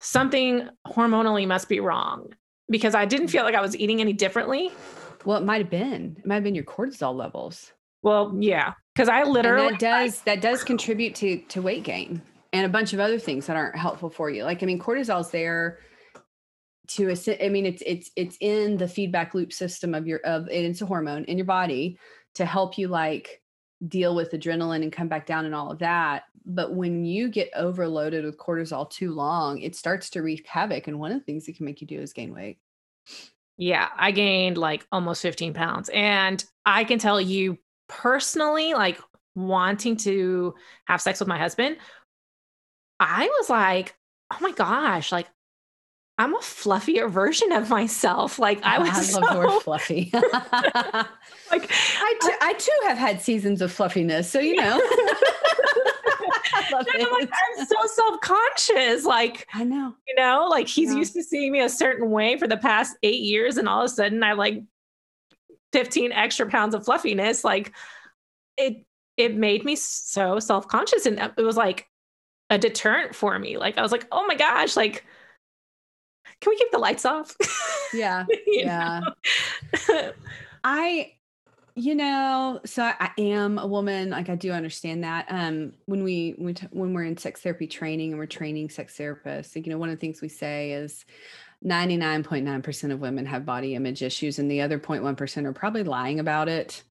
[0.01, 2.33] something hormonally must be wrong
[2.69, 4.71] because I didn't feel like I was eating any differently.
[5.25, 6.17] Well, it might have been.
[6.19, 7.73] It might have been your cortisol levels.
[8.03, 12.23] Well, yeah, because I And literally, that does that does contribute to to weight gain
[12.53, 14.45] and a bunch of other things that aren't helpful for you.
[14.45, 15.81] Like I mean, cortisol's there
[16.91, 20.49] to assi- I mean, it's it's it's in the feedback loop system of your of
[20.51, 21.99] it's a hormone in your body
[22.35, 23.43] to help you like
[23.87, 26.25] deal with adrenaline and come back down and all of that.
[26.45, 30.87] But when you get overloaded with cortisol too long, it starts to wreak havoc.
[30.89, 32.59] And one of the things it can make you do is gain weight.
[33.57, 35.91] yeah, I gained like almost 15 pounds.
[35.93, 38.99] And I can tell you personally, like
[39.35, 40.55] wanting to
[40.87, 41.77] have sex with my husband,
[42.99, 43.95] I was like,
[44.33, 45.27] oh my gosh, like
[46.21, 48.39] I'm a fluffier version of myself.
[48.39, 50.11] Like I was love the word so, fluffy.
[50.13, 50.29] like
[51.51, 54.79] I too, I too have had seasons of fluffiness, so you know.
[56.53, 57.31] I love I'm like.
[57.59, 59.07] I'm so self-conscious.
[59.07, 59.95] Like, I know.
[60.07, 63.23] you know, like he's used to seeing me a certain way for the past eight
[63.23, 64.63] years, and all of a sudden I like
[65.73, 67.45] 15 extra pounds of fluffiness.
[67.45, 67.73] Like
[68.59, 68.85] it
[69.17, 71.07] it made me so self-conscious.
[71.07, 71.87] And uh, it was like
[72.51, 73.57] a deterrent for me.
[73.57, 75.07] Like I was like, oh my gosh, like,
[76.41, 77.37] can we keep the lights off?
[77.93, 78.25] Yeah.
[78.47, 79.01] Yeah.
[80.65, 81.13] I,
[81.75, 84.11] you know, so I, I am a woman.
[84.11, 85.27] Like I do understand that.
[85.29, 88.97] Um, when we when, t- when we're in sex therapy training and we're training sex
[88.97, 91.05] therapists, like, you know, one of the things we say is
[91.65, 96.49] 99.9% of women have body image issues and the other 0.1% are probably lying about
[96.49, 96.83] it.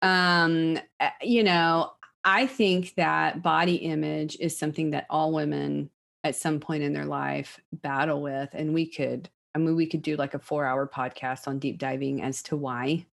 [0.00, 1.92] Um, uh, you know,
[2.24, 5.90] I think that body image is something that all women
[6.24, 10.00] at some point in their life battle with and we could I mean, we could
[10.00, 13.04] do like a four hour podcast on deep diving as to why.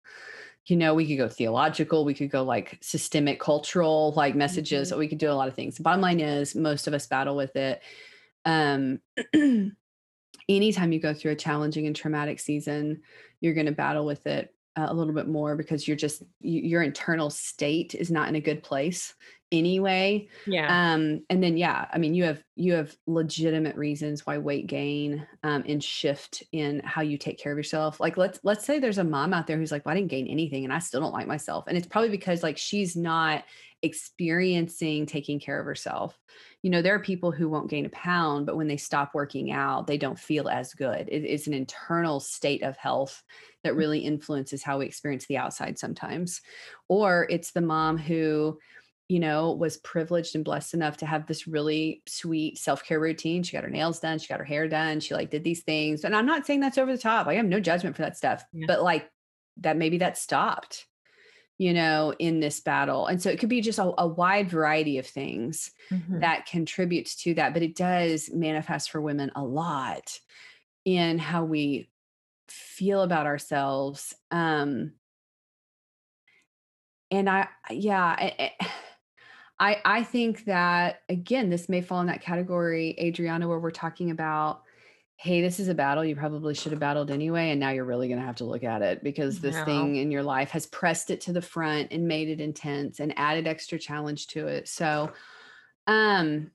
[0.66, 4.98] You know, we could go theological, we could go like systemic cultural like messages, Mhm.
[4.98, 5.76] we could do a lot of things.
[5.76, 7.82] The Bottom line is most of us battle with it.
[8.46, 9.00] Um
[10.48, 13.02] anytime you go through a challenging and traumatic season,
[13.40, 16.82] you're going to battle with it uh, a little bit more because you're just your
[16.82, 19.14] internal state is not in a good place
[19.52, 20.92] anyway yeah.
[20.92, 25.26] um and then yeah i mean you have you have legitimate reasons why weight gain
[25.44, 27.98] um and shift in how you take care of yourself.
[27.98, 30.26] Like let's let's say there's a mom out there who's like well, i didn't gain
[30.26, 31.64] anything and i still don't like myself.
[31.66, 33.44] And it's probably because like she's not
[33.82, 36.18] experiencing taking care of herself.
[36.62, 39.52] You know there are people who won't gain a pound but when they stop working
[39.52, 41.08] out they don't feel as good.
[41.08, 43.22] It, it's an internal state of health
[43.64, 46.42] that really influences how we experience the outside sometimes.
[46.88, 48.58] Or it's the mom who
[49.10, 53.42] you know, was privileged and blessed enough to have this really sweet self-care routine.
[53.42, 56.04] She got her nails done, she got her hair done, she like did these things.
[56.04, 57.26] And I'm not saying that's over the top.
[57.26, 58.44] I have no judgment for that stuff.
[58.52, 58.66] Yeah.
[58.68, 59.10] But like
[59.56, 60.86] that maybe that stopped,
[61.58, 63.08] you know, in this battle.
[63.08, 66.20] And so it could be just a, a wide variety of things Mhm.
[66.20, 67.52] that contributes to that.
[67.52, 70.20] But it does manifest for women a lot
[70.84, 71.90] in how we
[72.46, 74.14] feel about ourselves.
[74.30, 74.92] Um
[77.10, 78.52] and I yeah, I,
[79.60, 84.10] I I think that again, this may fall in that category, Adriana, where we're talking
[84.10, 84.62] about,
[85.16, 88.08] hey, this is a battle you probably should have battled anyway, and now you're really
[88.08, 89.64] going to have to look at it because this Yeah.
[89.66, 93.12] thing in your life has pressed it to the front and made it intense and
[93.18, 94.66] added extra challenge to it.
[94.68, 95.12] So,
[95.86, 96.50] um,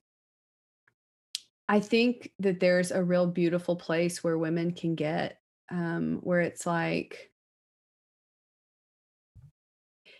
[1.68, 5.40] I think that there's a real beautiful place where women can get,
[5.70, 7.30] um, where it's like,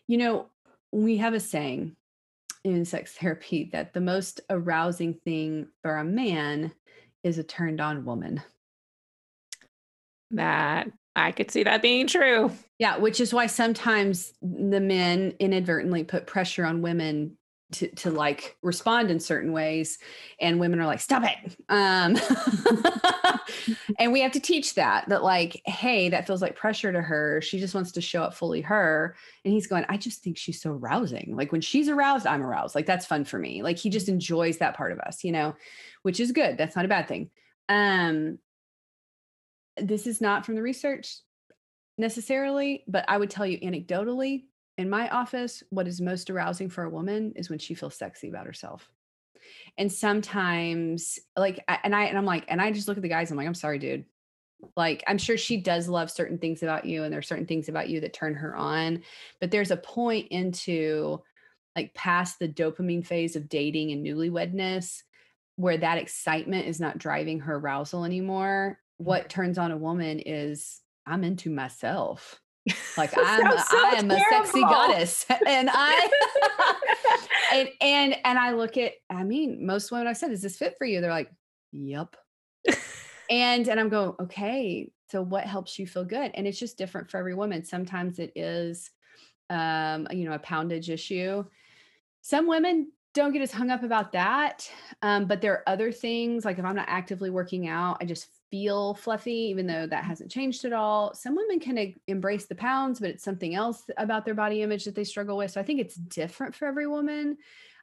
[0.08, 0.46] you know,
[0.92, 1.96] we have a saying
[2.74, 6.72] in sex therapy that the most arousing thing for a man
[7.22, 8.42] is a turned on woman.
[10.32, 12.50] That I could see that being true.
[12.78, 17.38] Yeah, which is why sometimes the men inadvertently put pressure on women
[17.72, 19.98] to to like respond in certain ways
[20.40, 21.56] and women are like stop it.
[21.68, 22.16] Um
[23.98, 27.40] and we have to teach that that like hey that feels like pressure to her.
[27.40, 29.16] She just wants to show up fully her.
[29.44, 32.74] And he's going i just think she's so rousing like when she's aroused i'm aroused.
[32.74, 33.62] Like that's fun for me.
[33.62, 35.54] Like he just enjoys that part of us you know?
[36.02, 36.56] Which is good.
[36.56, 37.30] That's not a bad thing.
[37.68, 38.38] Um
[39.76, 41.16] this is not from the research
[41.98, 44.44] necessarily, but I would tell you anecdotally
[44.78, 48.28] in my office, what is most arousing for a woman is when she feels sexy
[48.28, 48.88] about herself.
[49.78, 53.30] And sometimes, like, and I, and I'm like, and I just look at the guys,
[53.30, 54.04] I'm like, I'm sorry, dude.
[54.76, 57.68] Like, I'm sure she does love certain things about you, and there are certain things
[57.68, 59.02] about you that turn her on.
[59.40, 61.22] But there's a point into
[61.76, 65.02] like past the dopamine phase of dating and newlywedness
[65.56, 68.78] where that excitement is not driving her arousal anymore.
[69.00, 69.04] Mm-hmm.
[69.04, 72.40] What turns on a woman is I'm into myself.
[72.96, 74.14] Like I'm, so I am terrible.
[74.14, 76.08] a sexy goddess, and I,
[77.52, 78.92] and, and and I look at.
[79.10, 81.30] I mean, most women I said, "Is this fit for you?" They're like,
[81.72, 82.16] "Yep."
[83.30, 84.90] and and I'm going, okay.
[85.10, 86.32] So what helps you feel good?
[86.34, 87.64] And it's just different for every woman.
[87.64, 88.90] Sometimes it is,
[89.50, 91.44] um, you know, a poundage issue.
[92.22, 94.68] Some women don't get as hung up about that.
[95.02, 98.26] Um, but there are other things like if I'm not actively working out, I just
[98.50, 101.14] feel fluffy, even though that hasn't changed at all.
[101.14, 104.94] Some women can embrace the pounds, but it's something else about their body image that
[104.94, 105.50] they struggle with.
[105.50, 107.36] So I think it's different for every woman.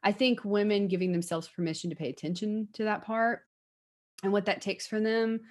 [0.04, 3.42] I think women giving themselves permission to pay attention to that part
[4.24, 5.42] and what that takes from them.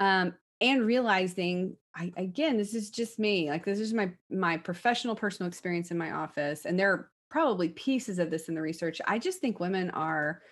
[0.00, 3.50] Um, and realizing I again, this is just me.
[3.50, 6.64] Like this is my my professional personal experience in my office.
[6.64, 9.00] And there are probably pieces of this in the research.
[9.06, 10.42] I just think women are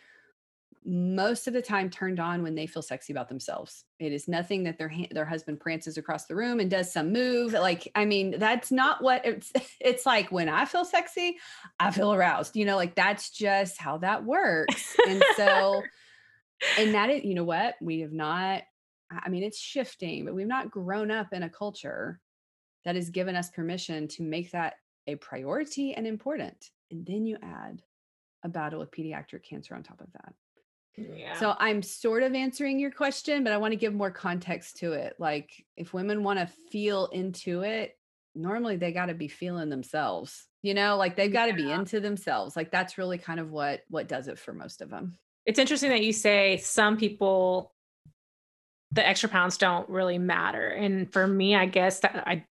[0.84, 3.84] most of the time turned on when they feel sexy about themselves.
[3.98, 7.52] It is nothing that their their husband prances across the room and does some move.
[7.52, 11.38] Like, I mean, that's not what it's it's like when I feel sexy,
[11.78, 12.56] I feel aroused.
[12.56, 14.96] You know, like that's just how that works.
[15.08, 15.82] And so
[16.78, 17.76] and that is, you know what?
[17.80, 18.62] We have not
[19.24, 22.20] I mean, it's shifting, but we've not grown up in a culture
[22.84, 24.74] that has given us permission to make that
[25.06, 26.70] a priority and important.
[26.90, 27.82] And then you add
[28.44, 30.34] a battle with pediatric cancer on top of that.
[30.96, 31.38] Yeah.
[31.38, 34.92] So I'm sort of answering your question, but I want to give more context to
[34.92, 35.14] it.
[35.18, 37.96] Like if women want to feel into it,
[38.34, 40.46] normally they got to be feeling themselves.
[40.62, 41.66] You know, like they've got to yeah.
[41.66, 42.56] be into themselves.
[42.56, 45.18] Like that's really kind of what what does it for most of them.
[45.44, 47.72] It's interesting that you say some people
[48.92, 50.68] the extra pounds don't really matter.
[50.68, 52.44] And for me, I guess that I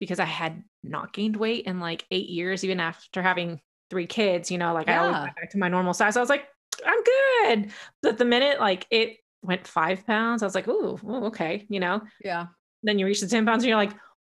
[0.00, 4.50] because I had not gained weight in like 8 years even after having three kids,
[4.50, 5.02] you know, like yeah.
[5.02, 6.16] I always went back to my normal size.
[6.16, 6.48] I was like,
[6.86, 7.72] I'm good.
[8.02, 11.80] But the minute like it went five pounds, I was like, ooh, ooh okay, you
[11.80, 12.02] know?
[12.24, 12.46] Yeah.
[12.82, 13.94] Then you reach the 10 pounds and you're like,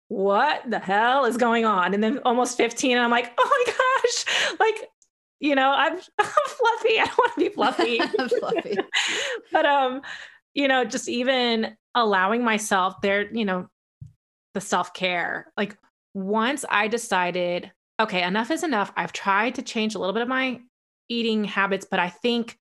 [0.09, 1.95] what the hell is going on?
[1.95, 4.89] And then almost 15, and I'm like, oh my gosh, like,
[5.41, 7.01] you know, I'm, I'm fluffy.
[7.01, 7.99] I don't want to be fluffy.
[8.39, 8.77] fluffy.
[9.53, 10.03] but um,
[10.55, 13.69] you know, just even allowing myself there, you know,
[14.55, 15.53] the self-care.
[15.57, 15.77] Like
[16.15, 18.93] once I decided, okay, enough is enough.
[18.97, 20.61] I've tried to change a little bit of my
[21.09, 22.59] eating habits, but I think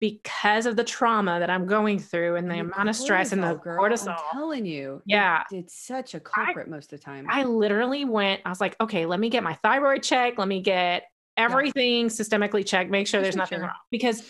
[0.00, 3.54] because of the trauma that I'm going through and the amount of stress and the
[3.54, 4.16] girl, cortisol.
[4.18, 5.00] I'm telling you.
[5.06, 5.44] Yeah.
[5.52, 7.26] It's such a culprit I, most of the time.
[7.30, 10.40] I literally went, I was like, okay, let me get my thyroid checked.
[10.40, 11.04] Let me get
[11.36, 12.08] everything yeah.
[12.08, 13.66] systemically checked, make sure there's nothing sure.
[13.66, 13.76] wrong.
[13.92, 14.24] Because,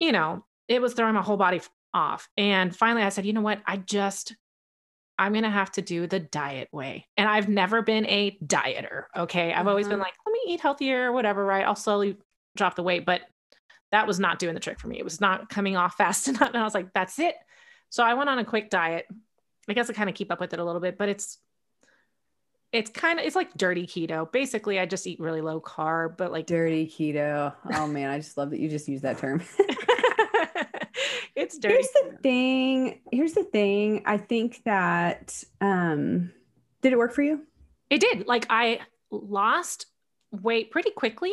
[0.00, 1.60] you know, it was throwing my whole body
[1.94, 2.28] off.
[2.36, 3.60] And finally I said, you know what?
[3.64, 4.34] I just
[5.18, 7.06] I'm going to have to do the diet way.
[7.16, 9.04] And I've never been a dieter.
[9.16, 9.52] Okay.
[9.52, 10.02] I've always been mm-hmm.
[10.02, 11.64] like, let me eat healthier whatever, right?
[11.64, 12.16] I'll slowly
[12.56, 13.04] drop the weight.
[13.04, 13.22] But
[13.92, 14.98] that was not doing the trick for me.
[14.98, 16.48] It was not coming off fast enough.
[16.48, 17.34] And I was like, that's it.
[17.88, 19.06] So I went on a quick diet.
[19.68, 21.38] I guess I kind of keep up with it a little bit, but it's
[22.72, 24.30] it's kind of it's like dirty keto.
[24.30, 27.54] Basically, I just eat really low carb, but like dirty keto.
[27.72, 29.42] Oh man, I just love that you just use that term.
[31.34, 31.74] it's dirty.
[31.74, 33.00] Here's the thing.
[33.12, 34.02] Here's the thing.
[34.04, 36.32] I think that um
[36.82, 37.42] did it work for you?
[37.90, 38.26] It did.
[38.26, 38.80] Like I
[39.10, 39.86] lost
[40.30, 41.32] weight pretty quickly,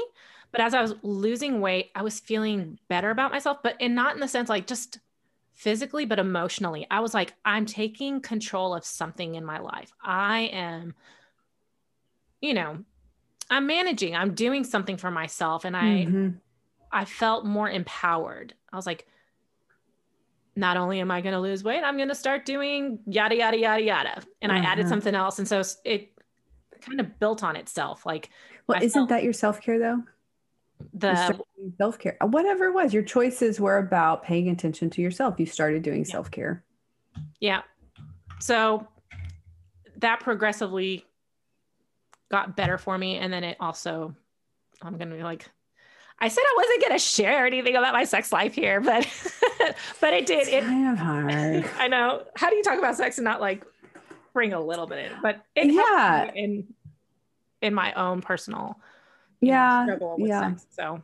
[0.53, 4.13] but as I was losing weight, I was feeling better about myself, but and not
[4.13, 4.99] in the sense like just
[5.51, 6.85] physically, but emotionally.
[6.91, 9.91] I was like, I'm taking control of something in my life.
[10.03, 10.93] I am,
[12.39, 12.77] you know,
[13.49, 15.65] I'm managing, I'm doing something for myself.
[15.65, 16.29] And I mm-hmm.
[16.91, 18.53] I felt more empowered.
[18.71, 19.07] I was like,
[20.55, 23.57] not only am I going to lose weight, I'm going to start doing yada, yada,
[23.57, 24.21] yada, yada.
[24.39, 24.89] And I added mm-hmm.
[24.89, 25.39] something else.
[25.39, 26.11] And so it
[26.81, 28.05] kind of built on itself.
[28.05, 28.29] Like,
[28.67, 30.03] well, I isn't that your self care though?
[30.93, 31.39] The
[31.77, 35.39] self care, uh, whatever it was, your choices were about paying attention to yourself.
[35.39, 36.11] You started doing yeah.
[36.11, 36.63] self care.
[37.39, 37.61] Yeah.
[38.39, 38.87] So
[39.97, 41.05] that progressively
[42.29, 43.17] got better for me.
[43.17, 44.15] And then it also,
[44.81, 45.49] I'm going to be like,
[46.19, 49.05] I said I wasn't going to share anything about my sex life here, but
[50.01, 50.47] but it did.
[50.47, 51.69] It's kind of hard.
[51.77, 52.23] I know.
[52.35, 53.65] How do you talk about sex and not like
[54.33, 55.11] bring a little bit in?
[55.21, 56.67] But it yeah, in
[57.61, 58.79] in my own personal
[59.45, 60.49] yeah know, yeah.
[60.49, 61.01] Sex, so.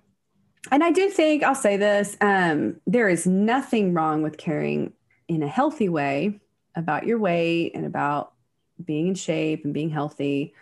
[0.72, 4.94] And I do think I'll say this: um, there is nothing wrong with caring
[5.28, 6.40] in a healthy way
[6.76, 8.34] about your weight and about
[8.84, 10.54] being in shape and being healthy.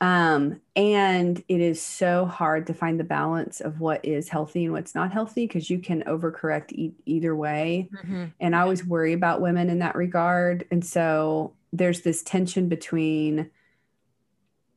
[0.00, 4.72] Um, and it is so hard to find the balance of what is healthy and
[4.72, 7.90] what's not healthy because you can overcorrect e- either way.
[7.94, 8.24] Mm-hmm.
[8.40, 10.66] And I always worry about women in that regard.
[10.70, 13.50] And so there's this tension between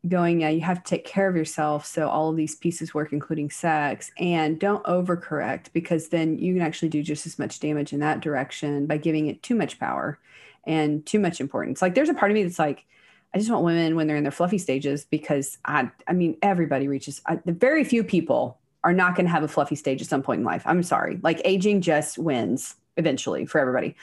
[0.08, 1.86] going, yeah, you have to take care of yourself.
[1.86, 6.62] So all of these pieces work, including sex, and don't overcorrect because then you can
[6.62, 10.20] actually do just as much damage in that direction by giving it too much power
[10.66, 11.82] and too much importance.
[11.82, 12.86] Like there's a part of me that's like,
[13.34, 16.88] I just want women when they're in their fluffy stages because I, I mean, everybody
[16.88, 17.22] reaches.
[17.26, 20.22] I, the very few people are not going to have a fluffy stage at some
[20.22, 20.64] point in life.
[20.66, 21.20] I'm sorry.
[21.24, 23.96] Like aging just wins eventually for everybody.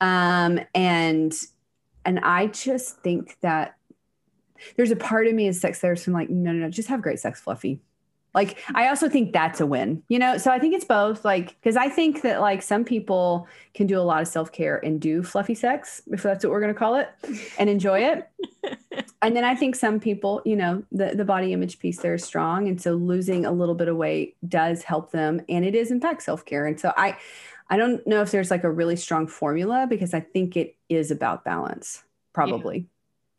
[0.00, 1.32] Um, and
[2.04, 3.76] and I just think that
[4.76, 6.06] there's a part of me as sex therapist.
[6.06, 7.80] I'm like, no, no, no, just have great sex, fluffy.
[8.34, 10.38] Like, I also think that's a win, you know?
[10.38, 11.24] So I think it's both.
[11.24, 14.84] Like, because I think that like some people can do a lot of self care
[14.84, 17.08] and do fluffy sex, if that's what we're going to call it,
[17.58, 18.28] and enjoy it.
[19.22, 22.24] and then I think some people, you know, the, the body image piece there is
[22.24, 22.66] strong.
[22.66, 25.40] And so losing a little bit of weight does help them.
[25.48, 26.66] And it is, in fact, self care.
[26.66, 27.16] And so I,
[27.70, 31.12] I don't know if there's like a really strong formula because I think it is
[31.12, 32.02] about balance,
[32.32, 32.78] probably.
[32.78, 32.84] Yeah,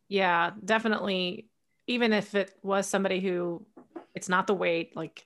[0.07, 1.47] yeah definitely.
[1.87, 3.63] Even if it was somebody who
[4.15, 5.25] it's not the weight, like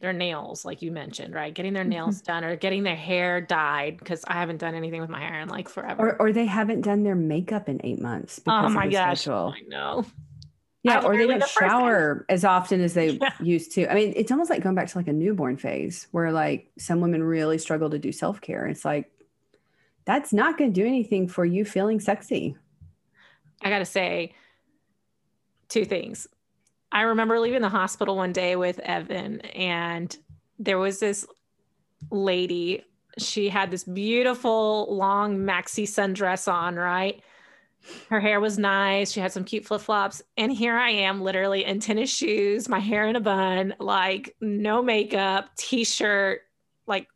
[0.00, 1.54] their nails, like you mentioned, right?
[1.54, 2.26] Getting their nails mm-hmm.
[2.26, 5.48] done or getting their hair dyed because I haven't done anything with my hair in
[5.48, 6.10] like forever.
[6.10, 8.40] Or, or they haven't done their makeup in eight months.
[8.46, 9.22] oh my gosh.
[9.22, 9.54] Schedule.
[9.56, 10.04] I know.
[10.82, 13.32] Yeah, or they don't shower as often as they yeah.
[13.40, 13.90] used to.
[13.90, 17.00] I mean, it's almost like going back to like a newborn phase where like some
[17.00, 18.66] women really struggle to do self care.
[18.66, 19.10] It's like,
[20.04, 22.56] that's not going to do anything for you feeling sexy.
[23.64, 24.34] I got to say
[25.68, 26.28] two things.
[26.92, 30.16] I remember leaving the hospital one day with Evan, and
[30.60, 31.26] there was this
[32.10, 32.84] lady.
[33.18, 37.20] She had this beautiful long maxi sundress on, right?
[38.08, 39.12] Her hair was nice.
[39.12, 40.22] She had some cute flip flops.
[40.36, 44.82] And here I am, literally in tennis shoes, my hair in a bun, like no
[44.82, 46.42] makeup, t shirt.
[46.86, 47.08] Like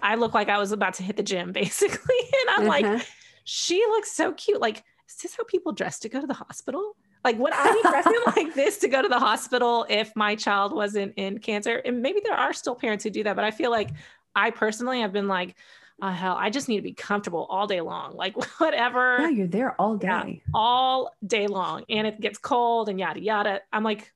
[0.00, 2.16] I look like I was about to hit the gym, basically.
[2.20, 3.02] And I'm like, mm-hmm.
[3.44, 4.60] she looks so cute.
[4.60, 6.96] Like, is this how people dress to go to the hospital?
[7.24, 10.72] Like, would I be dressing like this to go to the hospital if my child
[10.72, 11.76] wasn't in cancer?
[11.76, 13.90] And maybe there are still parents who do that, but I feel like
[14.34, 15.54] I personally have been like,
[16.00, 18.16] oh, hell, I just need to be comfortable all day long.
[18.16, 19.18] Like, whatever.
[19.20, 20.08] Yeah, you're there all day.
[20.08, 21.84] Yeah, all day long.
[21.88, 23.60] And it gets cold and yada, yada.
[23.72, 24.12] I'm like,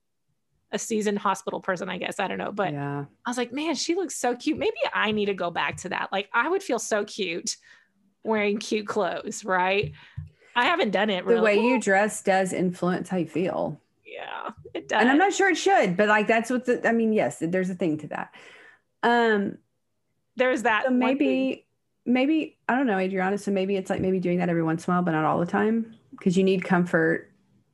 [0.72, 2.18] a seasoned hospital person, I guess.
[2.18, 2.50] I don't know.
[2.50, 3.04] But yeah.
[3.24, 4.58] I was like, man, she looks so cute.
[4.58, 6.08] Maybe I need to go back to that.
[6.10, 7.56] Like, I would feel so cute
[8.24, 9.92] wearing cute clothes, right?
[10.56, 11.24] I haven't done it.
[11.24, 11.36] Really.
[11.36, 13.80] The way you dress does influence how you feel.
[14.04, 15.00] Yeah, it does.
[15.00, 17.70] And I'm not sure it should, but like that's what the I mean, yes, there's
[17.70, 18.34] a thing to that.
[19.02, 19.58] Um
[20.36, 20.84] there's that.
[20.86, 21.66] So maybe
[22.06, 23.38] maybe I don't know, Adriana.
[23.38, 25.38] So maybe it's like maybe doing that every once in a while, but not all
[25.38, 25.94] the time.
[26.10, 27.30] Because you need comfort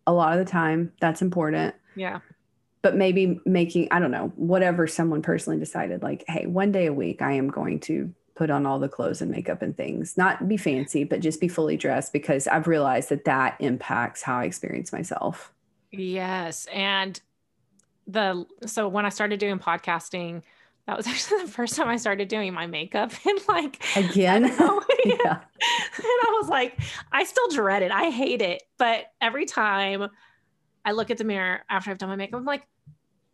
[0.07, 0.93] a lot of the time.
[1.01, 1.77] That's important.
[1.95, 2.21] Yeah.
[2.83, 6.93] But maybe making, I don't know, whatever someone personally decided, like, hey, one day a
[6.93, 10.49] week I am going to put on all the clothes and makeup and things, not
[10.49, 14.45] be fancy, but just be fully dressed because I've realized that that impacts how I
[14.45, 15.53] experience myself.
[15.91, 16.67] Yes.
[16.73, 17.21] And
[18.07, 20.43] the, so when I started doing podcasting,
[20.87, 24.45] that was actually the first time I started doing my makeup and like again.
[25.05, 25.15] yeah.
[25.15, 25.41] yeah.
[25.41, 26.79] And I was like,
[27.13, 27.91] I still dread it.
[27.91, 28.63] I hate it.
[28.79, 30.09] But every time
[30.85, 32.67] I look at the mirror after I've done my makeup, I'm like,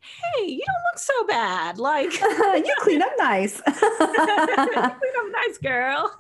[0.01, 1.79] hey, you don't look so bad.
[1.79, 3.61] Like you clean up nice.
[3.71, 6.17] You clean up nice, girl.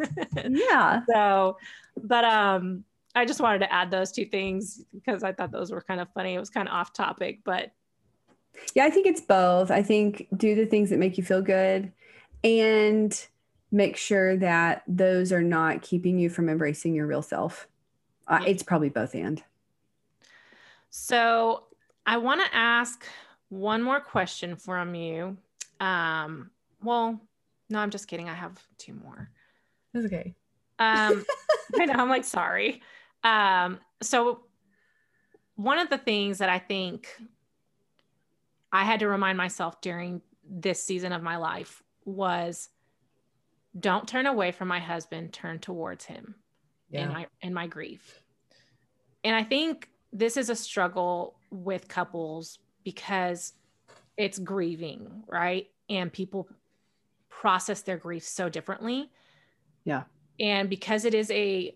[0.51, 1.01] yeah.
[1.13, 1.59] So,
[2.03, 5.83] but um, I just wanted to add those two things because I thought those were
[5.83, 6.35] kind of funny.
[6.35, 7.73] It was kind of off topic, but
[8.75, 9.71] yeah, I think it's both.
[9.71, 11.93] I think do the things that make you feel good
[12.45, 13.27] and
[13.71, 17.69] make sure that those are not keeping you from embracing your real self.
[18.27, 19.43] Uh, it's probably both and.
[20.91, 21.65] So,
[22.07, 23.05] I want to ask
[23.49, 25.37] one more question from you.
[25.81, 26.51] Um,
[26.83, 27.21] well,
[27.71, 28.29] no, I'm just kidding.
[28.29, 29.31] I have two more.
[29.93, 30.35] That's okay.
[30.79, 31.25] Um,
[31.79, 32.83] I know, I'm like, sorry.
[33.25, 34.45] Um, so
[35.57, 37.09] one of the things that I think
[38.73, 42.69] I had to remind myself during this season of my life was
[43.79, 46.35] don't turn away from my husband, turn towards him
[46.91, 47.03] yeah.
[47.03, 48.23] in my in my grief.
[49.25, 52.59] And I think this is a struggle with couples
[52.89, 53.53] because
[54.17, 55.69] it's grieving, right?
[55.91, 56.49] And people
[57.29, 59.11] process their grief so differently.
[59.85, 60.05] Yeah.
[60.41, 61.75] And because it is a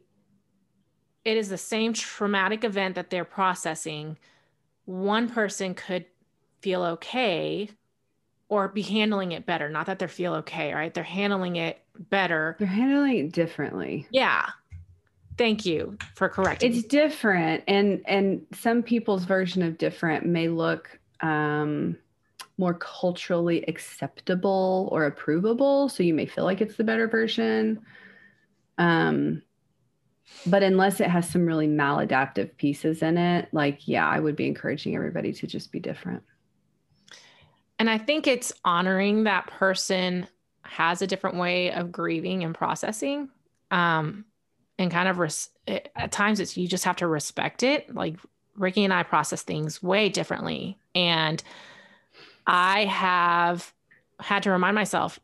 [1.27, 4.17] it is the same traumatic event that they're processing,
[4.87, 6.07] one person could
[6.63, 7.69] feel okay
[8.49, 9.69] or be handling it better.
[9.69, 10.95] Not that they feel okay, right?
[10.95, 12.57] They're handling it better.
[12.59, 14.07] They're handling it differently.
[14.11, 14.47] Yeah.
[15.37, 16.73] Thank you for correcting.
[16.73, 21.97] It's different and and some people's version of different may look um,
[22.59, 25.91] more culturally acceptable or approvable.
[25.91, 27.81] So you may feel like it's the better version.
[28.79, 29.43] Um,
[30.47, 34.47] but unless it has some really maladaptive pieces in it, like, yeah, I would be
[34.47, 36.23] encouraging everybody to just be different.
[37.79, 40.27] And I think it's honoring that person
[40.63, 43.29] has a different way of grieving and processing.
[43.71, 44.25] Um,
[44.79, 48.17] and kind of res- at times it's you just have to respect it like
[48.57, 50.79] Ricky and I process things way differently.
[50.95, 51.43] And
[52.47, 53.73] I have
[54.21, 55.19] had to remind myself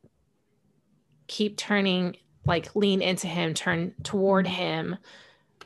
[1.26, 4.54] keep turning, like lean into him, turn toward mm-hmm.
[4.54, 4.96] him,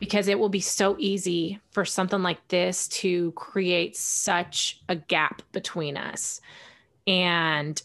[0.01, 5.43] because it will be so easy for something like this to create such a gap
[5.52, 6.40] between us.
[7.06, 7.80] And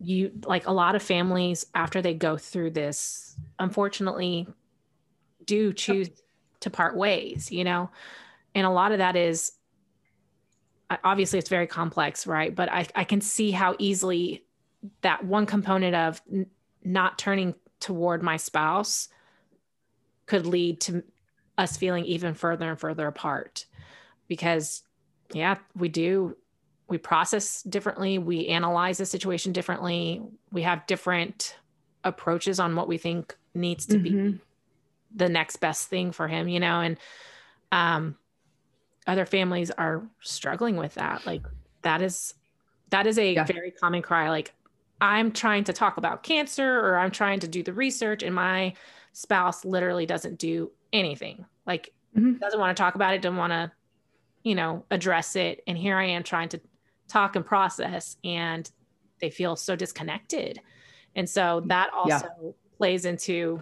[0.00, 4.48] you like a lot of families after they go through this unfortunately
[5.44, 6.08] do choose
[6.60, 7.90] to part ways you know?
[8.54, 9.52] And a lot of that is
[11.04, 12.54] obviously it's very complex right?
[12.54, 14.44] But i, I can see how easily
[15.02, 16.46] that one component of n-
[16.82, 19.08] not turning toward my spouse
[20.26, 21.02] could lead to
[21.58, 23.66] us feeling even further and further apart.
[24.28, 24.82] Because
[25.32, 26.36] yeah we do
[26.88, 30.22] we process differently we analyze the situation differently
[30.52, 31.56] we have different
[32.04, 34.30] approaches on what we think needs to mm-hmm.
[34.30, 34.38] be
[35.14, 36.96] the next best thing for him you know and
[37.72, 38.16] um
[39.06, 41.42] other families are struggling with that like
[41.82, 42.34] that is
[42.90, 43.44] that is a yeah.
[43.44, 44.52] very common cry like
[45.00, 48.72] i'm trying to talk about cancer or i'm trying to do the research and my
[49.12, 52.34] spouse literally doesn't do anything like mm-hmm.
[52.34, 53.70] doesn't want to talk about it doesn't want to
[54.42, 56.60] you know address it and here i am trying to
[57.08, 58.70] talk and process and
[59.20, 60.60] they feel so disconnected
[61.16, 62.50] and so that also yeah.
[62.76, 63.60] plays into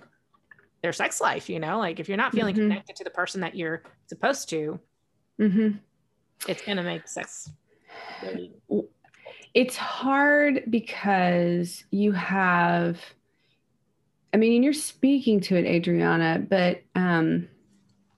[0.82, 2.68] their sex life you know like if you're not feeling mm-hmm.
[2.68, 4.78] connected to the person that you're supposed to
[5.40, 5.76] mm-hmm.
[6.46, 7.50] it's going to make sex
[8.22, 8.52] really
[9.54, 13.00] it's hard because you have
[14.32, 17.48] i mean and you're speaking to it adriana but um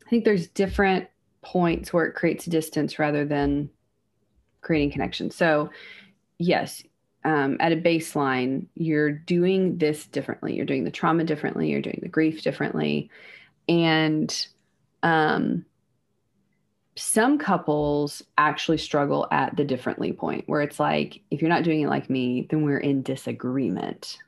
[0.06, 1.06] i think there's different
[1.42, 3.70] points where it creates distance rather than
[4.60, 5.30] creating connection.
[5.30, 5.70] So,
[6.38, 6.82] yes,
[7.24, 10.54] um, at a baseline, you're doing this differently.
[10.54, 11.70] You're doing the trauma differently.
[11.70, 13.10] You're doing the grief differently.
[13.68, 14.46] And
[15.02, 15.64] um,
[16.96, 21.82] some couples actually struggle at the differently point where it's like, if you're not doing
[21.82, 24.18] it like me, then we're in disagreement.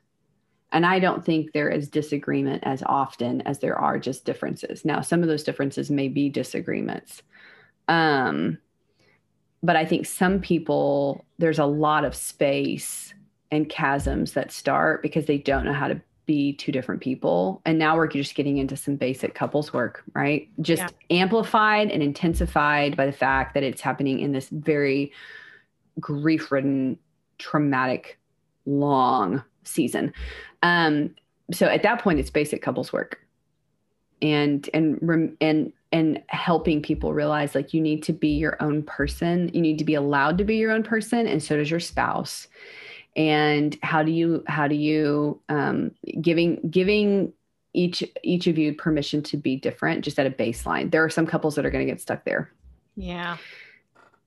[0.71, 4.83] And I don't think there is disagreement as often as there are just differences.
[4.83, 7.21] Now, some of those differences may be disagreements.
[7.87, 8.57] Um,
[9.61, 13.13] but I think some people, there's a lot of space
[13.51, 17.61] and chasms that start because they don't know how to be two different people.
[17.65, 20.47] And now we're just getting into some basic couples work, right?
[20.61, 21.17] Just yeah.
[21.17, 25.11] amplified and intensified by the fact that it's happening in this very
[25.99, 26.97] grief ridden,
[27.39, 28.17] traumatic,
[28.65, 30.13] long season.
[30.61, 31.13] Um,
[31.51, 33.19] so at that point, it's basic couples work.
[34.21, 39.51] And and and and helping people realize like you need to be your own person.
[39.53, 42.47] You need to be allowed to be your own person and so does your spouse.
[43.15, 47.31] And how do you how do you um, giving giving
[47.73, 50.89] each each of you permission to be different just at a baseline?
[50.89, 52.51] There are some couples that are going to get stuck there.
[52.95, 53.37] Yeah.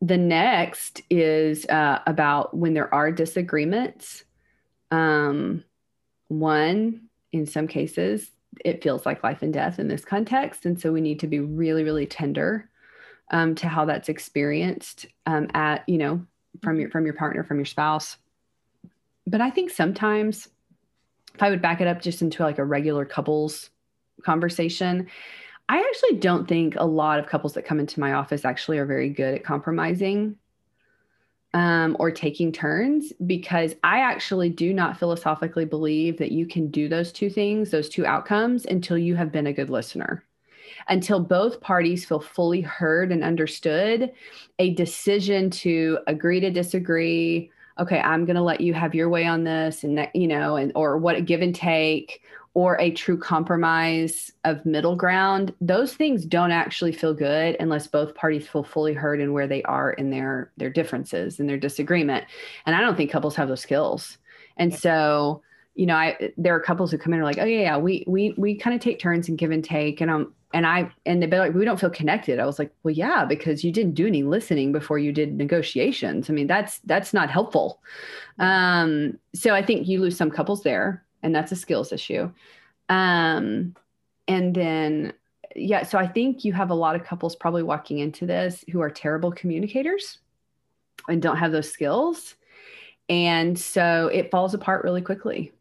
[0.00, 4.22] The next is uh, about when there are disagreements.
[4.92, 5.64] Um,
[6.28, 8.30] one in some cases
[8.64, 10.66] it feels like life and death in this context.
[10.66, 12.68] And so we need to be really, really tender
[13.30, 16.24] um, to how that's experienced um, at, you know,
[16.62, 18.16] from your, from your partner, from your spouse.
[19.26, 20.48] But I think sometimes
[21.34, 23.70] if I would back it up just into like a regular couples
[24.22, 25.08] conversation,
[25.68, 28.86] I actually don't think a lot of couples that come into my office actually are
[28.86, 30.36] very good at compromising
[31.56, 36.86] um, or taking turns because I actually do not philosophically believe that you can do
[36.86, 40.22] those two things, those two outcomes, until you have been a good listener.
[40.88, 44.12] Until both parties feel fully heard and understood,
[44.58, 47.50] a decision to agree to disagree.
[47.78, 50.56] Okay, I'm going to let you have your way on this, and that, you know,
[50.56, 52.20] and or what a give and take,
[52.56, 58.14] or a true compromise of middle ground, those things don't actually feel good unless both
[58.14, 62.24] parties feel fully heard in where they are in their their differences and their disagreement.
[62.64, 64.16] And I don't think couples have those skills.
[64.56, 64.78] And yeah.
[64.78, 65.42] so,
[65.74, 67.76] you know, I there are couples who come in and are like, oh yeah, yeah,
[67.76, 70.00] we we we kind of take turns and give and take.
[70.00, 72.38] And um and I and they'd be like, we don't feel connected.
[72.38, 76.30] I was like, well, yeah, because you didn't do any listening before you did negotiations.
[76.30, 77.82] I mean, that's that's not helpful.
[78.38, 82.30] Um, so I think you lose some couples there and that's a skills issue.
[82.88, 83.74] Um,
[84.28, 85.12] and then,
[85.56, 88.80] yeah, so I think you have a lot of couples probably walking into this who
[88.80, 90.18] are terrible communicators
[91.08, 92.36] and don't have those skills.
[93.08, 95.52] And so it falls apart really quickly.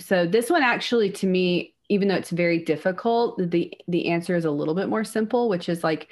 [0.00, 4.44] So this one actually to me even though it's very difficult, the the answer is
[4.44, 6.08] a little bit more simple, which is like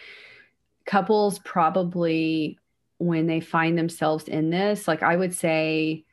[0.87, 2.59] couples probably
[2.99, 6.05] when they find themselves in this, like I would say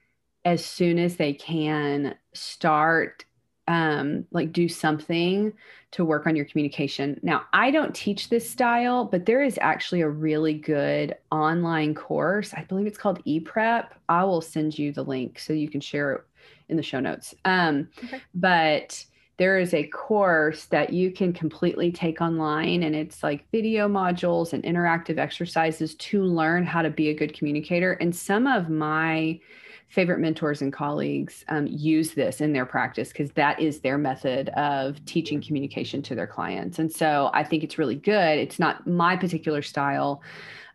[0.46, 3.26] as soon as they can start
[3.68, 5.52] um, like do something
[5.92, 7.20] to work on your communication.
[7.24, 12.54] Now, I don't teach this style, but there is actually a really good online course.
[12.54, 13.88] I believe it's called ePrep.
[14.08, 16.22] I will send you the link so you can share it
[16.70, 17.34] in the show notes.
[17.44, 18.22] Um, okay.
[18.36, 19.04] But
[19.38, 24.54] there is a course that you can completely take online, and it's like video modules
[24.54, 27.94] and interactive exercises to learn how to be a good communicator.
[27.94, 29.40] And some of my
[29.88, 34.50] favorite mentors and colleagues um, use this in their practice because that is their method
[34.50, 36.80] of teaching communication to their clients.
[36.80, 38.38] And so I think it's really good.
[38.40, 40.22] It's not my particular style.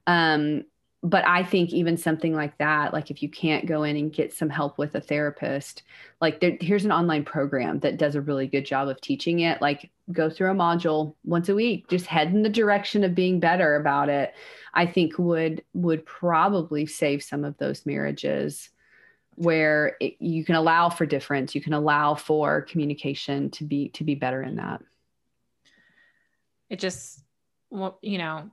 [0.07, 0.65] Um,
[1.03, 4.35] but I think even something like that, like if you can't go in and get
[4.35, 5.83] some help with a therapist,
[6.21, 9.63] like there, here's an online program that does a really good job of teaching it.
[9.63, 13.41] Like go through a module once a week, just head in the direction of being
[13.41, 14.35] better about it.
[14.75, 18.69] I think would would probably save some of those marriages
[19.41, 24.05] where it, you can allow for difference you can allow for communication to be to
[24.05, 24.83] be better in that
[26.69, 27.23] it just
[27.71, 28.51] well you know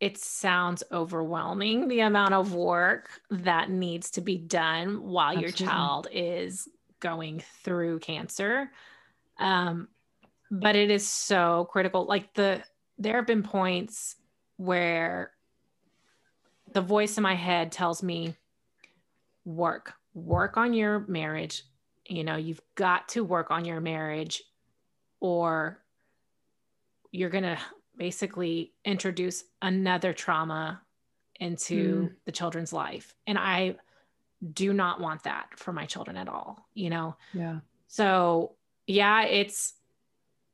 [0.00, 5.64] it sounds overwhelming the amount of work that needs to be done while Absolutely.
[5.64, 6.68] your child is
[6.98, 8.72] going through cancer
[9.38, 9.86] um,
[10.50, 12.60] but it is so critical like the
[12.98, 14.16] there have been points
[14.56, 15.30] where
[16.72, 18.34] the voice in my head tells me
[19.46, 21.62] work, work on your marriage.
[22.06, 24.42] You know, you've got to work on your marriage
[25.20, 25.82] or
[27.10, 27.58] you're going to
[27.96, 30.82] basically introduce another trauma
[31.40, 32.12] into mm.
[32.26, 33.14] the children's life.
[33.26, 33.76] And I
[34.52, 37.16] do not want that for my children at all, you know?
[37.32, 37.60] Yeah.
[37.88, 38.52] So,
[38.86, 39.74] yeah, it's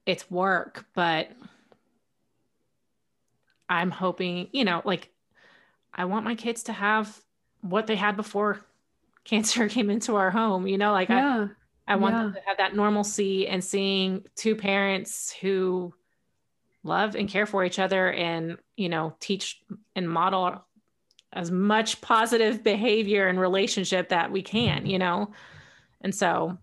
[0.06, 1.30] it's work, but
[3.68, 5.10] I'm hoping, you know, like
[5.94, 7.20] I want my kids to have
[7.60, 8.60] what they had before
[9.24, 11.46] cancer came into our home you know like yeah.
[11.86, 12.22] i i want yeah.
[12.22, 15.92] them to have that normalcy and seeing two parents who
[16.84, 19.62] love and care for each other and you know teach
[19.94, 20.64] and model
[21.32, 25.32] as much positive behavior and relationship that we can you know
[26.00, 26.56] and so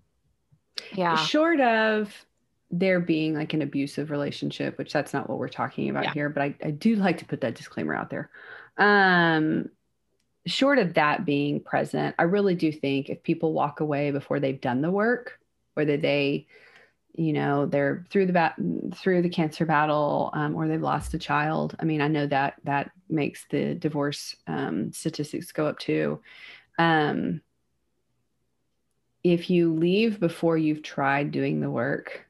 [0.93, 2.13] yeah short of
[2.71, 6.13] there being like an abusive relationship which that's not what we're talking about yeah.
[6.13, 8.29] here but I, I do like to put that disclaimer out there
[8.77, 9.69] um
[10.49, 14.59] short of that being present, I really do think if people walk away before they've
[14.59, 15.39] done the work,
[15.73, 16.47] whether they,
[17.15, 18.55] you know, they're through the bat
[18.95, 21.75] through the cancer battle, um, or they've lost a child.
[21.79, 26.21] I mean, I know that that makes the divorce um, statistics go up too.
[26.77, 27.41] Um,
[29.23, 32.25] if you leave before you've tried doing the work,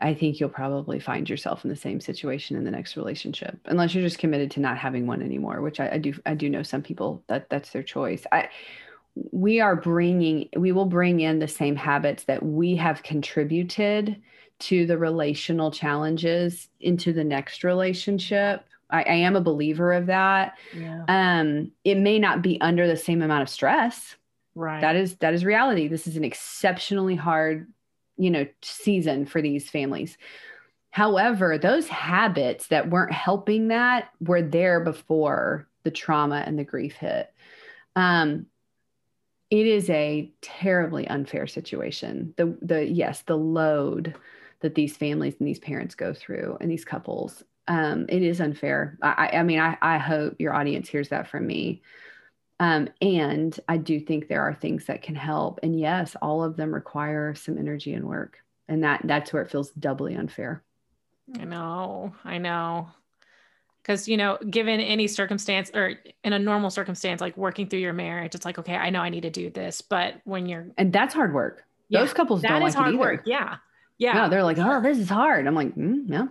[0.00, 3.94] I think you'll probably find yourself in the same situation in the next relationship, unless
[3.94, 5.60] you're just committed to not having one anymore.
[5.60, 6.14] Which I, I do.
[6.26, 8.24] I do know some people that that's their choice.
[8.32, 8.48] I
[9.32, 14.20] we are bringing we will bring in the same habits that we have contributed
[14.58, 20.56] to the relational challenges into the next relationship I, I, am a believer of that
[20.74, 21.04] yeah.
[21.08, 24.16] um it may not be under the same amount of stress
[24.54, 27.66] right that is that is reality this is an exceptionally hard
[28.20, 30.18] you know season for these families.
[30.90, 36.94] However those habits that weren't helping that were there before the trauma and the grief
[36.94, 37.32] hit.
[37.96, 38.46] Um,
[39.50, 42.34] it is a terribly unfair situation.
[42.36, 44.14] The the yes the load
[44.60, 47.42] that these families and these parents go through and these couples.
[47.66, 48.98] Um, it is unfair.
[49.02, 51.82] I i mean I, I hope your audience hears that from me
[52.60, 55.58] um, and I do think there are things that can help.
[55.62, 58.36] And yes, all of them require some energy and work.
[58.68, 60.62] And that that's where it feels doubly unfair.
[61.40, 62.14] I know.
[62.22, 62.88] I know.
[63.82, 67.94] Because, you know, given any circumstance or in a normal circumstance, like working through your
[67.94, 69.80] marriage, it's like, okay, I know I need to do this.
[69.80, 70.66] But when you're.
[70.76, 71.64] And that's hard work.
[71.88, 73.22] Yeah, Those couples don't like hard work.
[73.24, 73.56] Yeah.
[73.96, 74.12] Yeah.
[74.12, 75.46] No, they're like, oh, this is hard.
[75.46, 76.26] I'm like, mm, yeah.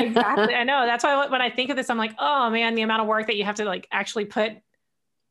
[0.00, 0.54] exactly.
[0.54, 0.86] I know.
[0.86, 3.26] That's why when I think of this, I'm like, oh man, the amount of work
[3.26, 4.52] that you have to like actually put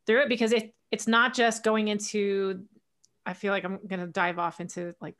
[0.05, 2.65] through it because it it's not just going into
[3.25, 5.15] I feel like I'm going to dive off into like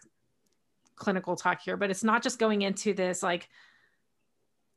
[0.95, 3.49] clinical talk here, but it's not just going into this like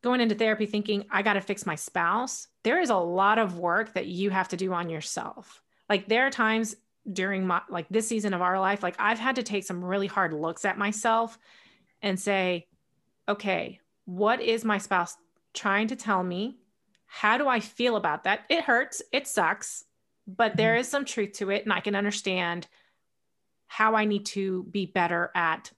[0.03, 2.49] going into therapy thinking I got to fix my spouse.
[2.63, 5.63] There is a lot of work that you have to do on yourself.
[5.89, 6.77] Like there are times
[7.13, 10.09] during my like this season of our life like I've had to take some really
[10.09, 11.39] hard looks at myself
[12.03, 12.67] and say,
[13.29, 15.17] okay, what is my spouse
[15.55, 16.59] trying to tell me?
[17.07, 18.41] How do I feel about that?
[18.49, 19.85] It hurts, it sucks
[20.27, 20.85] but there mm-hmm.
[20.85, 22.67] some truth to it and i can understand
[23.67, 25.71] how i need to be better at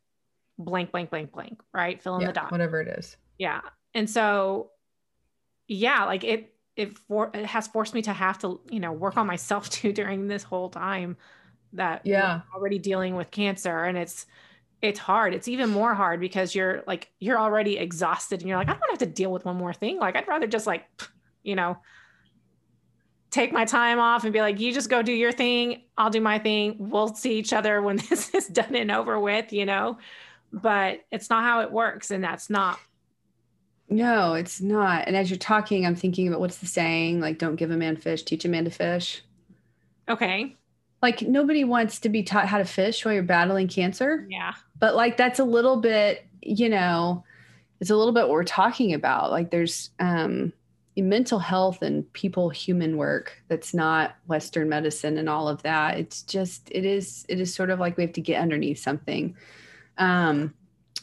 [0.59, 2.03] blank blank blank blank right?
[2.03, 2.53] Fill in yeah, the dot.
[2.53, 3.17] whatever it is.
[3.39, 3.61] Yeah
[3.95, 4.71] and so
[5.67, 9.17] yeah like it it for it has forced me to have to you know work
[9.17, 11.17] on myself too during this whole time
[11.75, 12.41] that yeah.
[12.55, 14.27] already dealing with cancer and it's
[14.81, 15.35] it's hard.
[15.35, 18.91] It's even more hard because you're like you're already exhausted and you're like i don't
[18.91, 19.99] have to deal with one more thing.
[19.99, 20.85] Like i'd rather just like
[21.43, 21.79] you know
[23.31, 25.83] take my time off and be like you just go do your thing.
[25.97, 26.77] I'll do my thing.
[26.79, 29.99] We'll see each other when this is done and over with you know?
[30.53, 32.79] But it's not how it works and that's not
[33.91, 35.07] no it's not.
[35.07, 37.97] And as you're talking i'm thinking about what's the saying like don't give a man
[37.97, 39.23] fish teach a man to fish.
[40.09, 40.55] Okay.
[41.03, 44.27] Like nobody wants to be taught how to fish while you're battling cancer.
[44.29, 44.55] Yeah.
[44.79, 47.25] But like that's a little bit you know
[47.81, 49.31] it's a little bit what we're talking about.
[49.31, 50.53] Like there's um
[51.03, 56.23] mental health and people human work that's not western medicine and all of that it's
[56.23, 59.37] just it is it is sort of like we have to get underneath something.
[59.97, 60.55] Um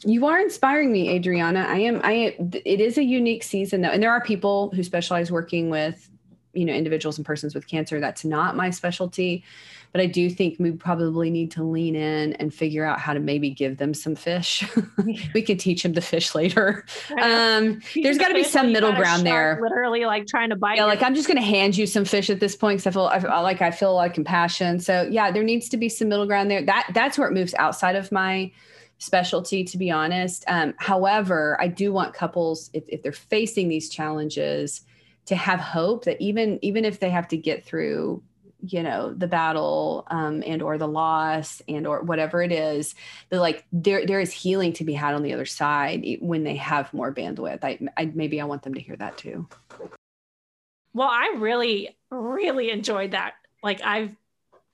[0.04, 1.66] you are inspiring me adriana.
[1.68, 3.88] I am i it is a unique season though.
[3.88, 6.10] And there are people who specialize working with
[6.52, 8.00] you know individuals and persons with cancer.
[8.00, 9.44] That's not my specialty
[9.96, 13.18] but I do think we probably need to lean in and figure out how to
[13.18, 14.62] maybe give them some fish.
[15.32, 16.84] we could teach them to fish later.
[17.18, 19.58] Um, there's got to be some middle ground there.
[19.62, 20.76] Literally, like trying to bite.
[20.76, 22.90] Yeah, like I'm just going to hand you some fish at this point because I
[22.90, 24.80] feel I feel like I feel a lot of compassion.
[24.80, 26.62] So yeah, there needs to be some middle ground there.
[26.62, 28.52] That that's where it moves outside of my
[28.98, 33.90] specialty to be honest um, however i do want couples if, if they're facing these
[33.90, 34.86] challenges
[35.26, 38.22] to have hope that even even if they have to get through
[38.68, 42.94] you know the battle um, and or the loss and or whatever it is
[43.30, 46.56] that like there there is healing to be had on the other side when they
[46.56, 47.64] have more bandwidth.
[47.64, 49.48] I, I maybe i want them to hear that too.
[50.92, 53.34] Well i really really enjoyed that.
[53.62, 54.14] Like i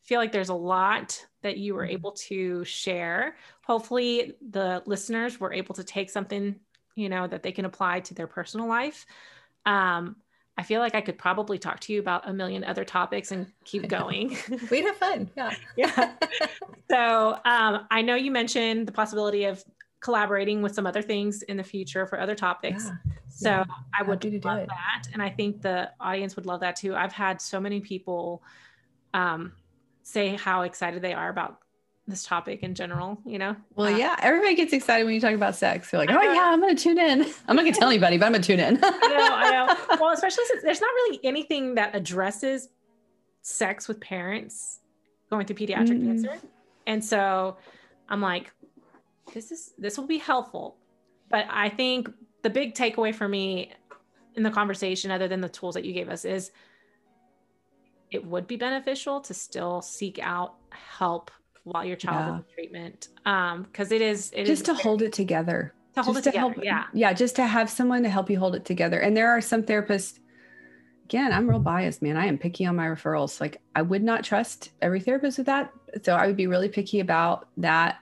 [0.03, 3.37] feel like there's a lot that you were able to share.
[3.65, 6.59] Hopefully the listeners were able to take something
[6.95, 9.07] you know that they can apply to their personal life.
[9.65, 10.17] Um,
[10.59, 13.47] I feel like I could probably talk to you about a million other topics and
[13.65, 14.37] keep going.
[14.71, 15.31] We'd have fun.
[15.37, 15.55] Yeah.
[15.77, 16.13] yeah.
[16.91, 19.65] So um, I know you mentioned the possibility of
[20.01, 22.85] collaborating with some other things in the future for other topics.
[22.85, 23.13] Yeah.
[23.29, 23.65] So yeah.
[23.99, 25.05] I would love that.
[25.13, 26.95] And I think the audience would love that too.
[26.95, 28.43] I've had so many people
[29.15, 29.53] um,
[30.03, 31.62] say how excited they are about
[32.09, 33.57] this topic in general, you know?
[33.75, 35.91] Well, uh, yeah, everybody gets excited when you talk about sex.
[35.91, 37.23] They're like, oh, yeah, I'm going to tune in.
[37.49, 38.79] I'm not going to tell anybody, but I'm going to tune in.
[38.83, 39.97] I know, I know.
[40.01, 42.69] Well, especially since there's not really anything that addresses
[43.43, 44.81] sex with parents
[45.31, 46.07] going through pediatric mm-hmm.
[46.07, 46.39] cancer.
[46.87, 47.57] And so
[48.09, 48.53] I'm like,
[49.33, 50.77] this is, this will be helpful.
[51.31, 52.11] But I think
[52.43, 53.73] the big takeaway for me
[54.35, 56.51] in the conversation, other than the tools that you gave us, is
[58.11, 61.31] it would be beneficial to still seek out help
[61.65, 62.35] while your child yeah.
[62.35, 63.09] is in treatment.
[63.25, 65.75] Um, because it is it just is to very, hold it together.
[65.95, 66.53] To hold just it together.
[66.55, 66.85] Help, yeah.
[66.93, 67.13] Yeah.
[67.13, 68.99] Just to have someone to help you hold it together.
[69.01, 70.19] And there are some therapists,
[71.05, 72.17] again, I'm real biased, man.
[72.17, 73.41] I am picky on my referrals.
[73.41, 75.73] Like I would not trust every therapist with that.
[76.03, 77.99] So I would be really picky about that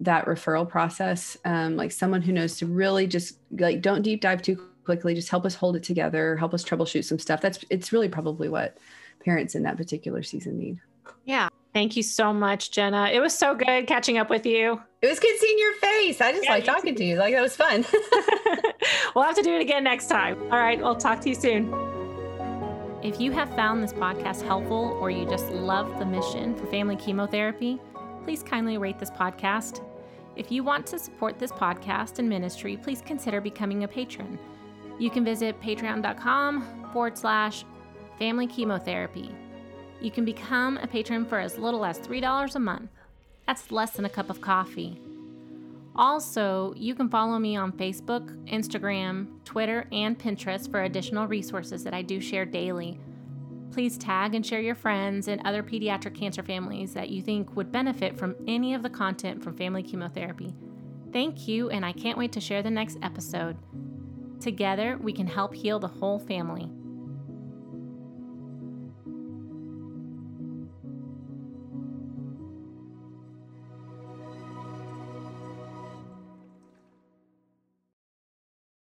[0.00, 1.36] that referral process.
[1.44, 5.28] Um, like someone who knows to really just like don't deep dive too quickly, just
[5.28, 7.40] help us hold it together, help us troubleshoot some stuff.
[7.40, 8.78] That's it's really probably what
[9.24, 10.80] parents in that particular season need.
[11.24, 11.48] Yeah.
[11.74, 13.10] Thank you so much, Jenna.
[13.12, 14.80] It was so good catching up with you.
[15.02, 16.20] It was good seeing your face.
[16.20, 16.98] I just yeah, like talking too.
[16.98, 17.16] to you.
[17.16, 17.84] Like that was fun.
[19.14, 20.40] we'll have to do it again next time.
[20.44, 21.74] All right, we'll talk to you soon.
[23.02, 26.94] If you have found this podcast helpful or you just love the mission for family
[26.94, 27.80] chemotherapy,
[28.22, 29.84] please kindly rate this podcast.
[30.36, 34.38] If you want to support this podcast and ministry, please consider becoming a patron.
[35.00, 37.64] You can visit patreon.com forward slash
[38.18, 39.34] family chemotherapy.
[40.04, 42.90] You can become a patron for as little as $3 a month.
[43.46, 45.00] That's less than a cup of coffee.
[45.96, 51.94] Also, you can follow me on Facebook, Instagram, Twitter, and Pinterest for additional resources that
[51.94, 53.00] I do share daily.
[53.72, 57.72] Please tag and share your friends and other pediatric cancer families that you think would
[57.72, 60.52] benefit from any of the content from family chemotherapy.
[61.14, 63.56] Thank you, and I can't wait to share the next episode.
[64.38, 66.70] Together, we can help heal the whole family.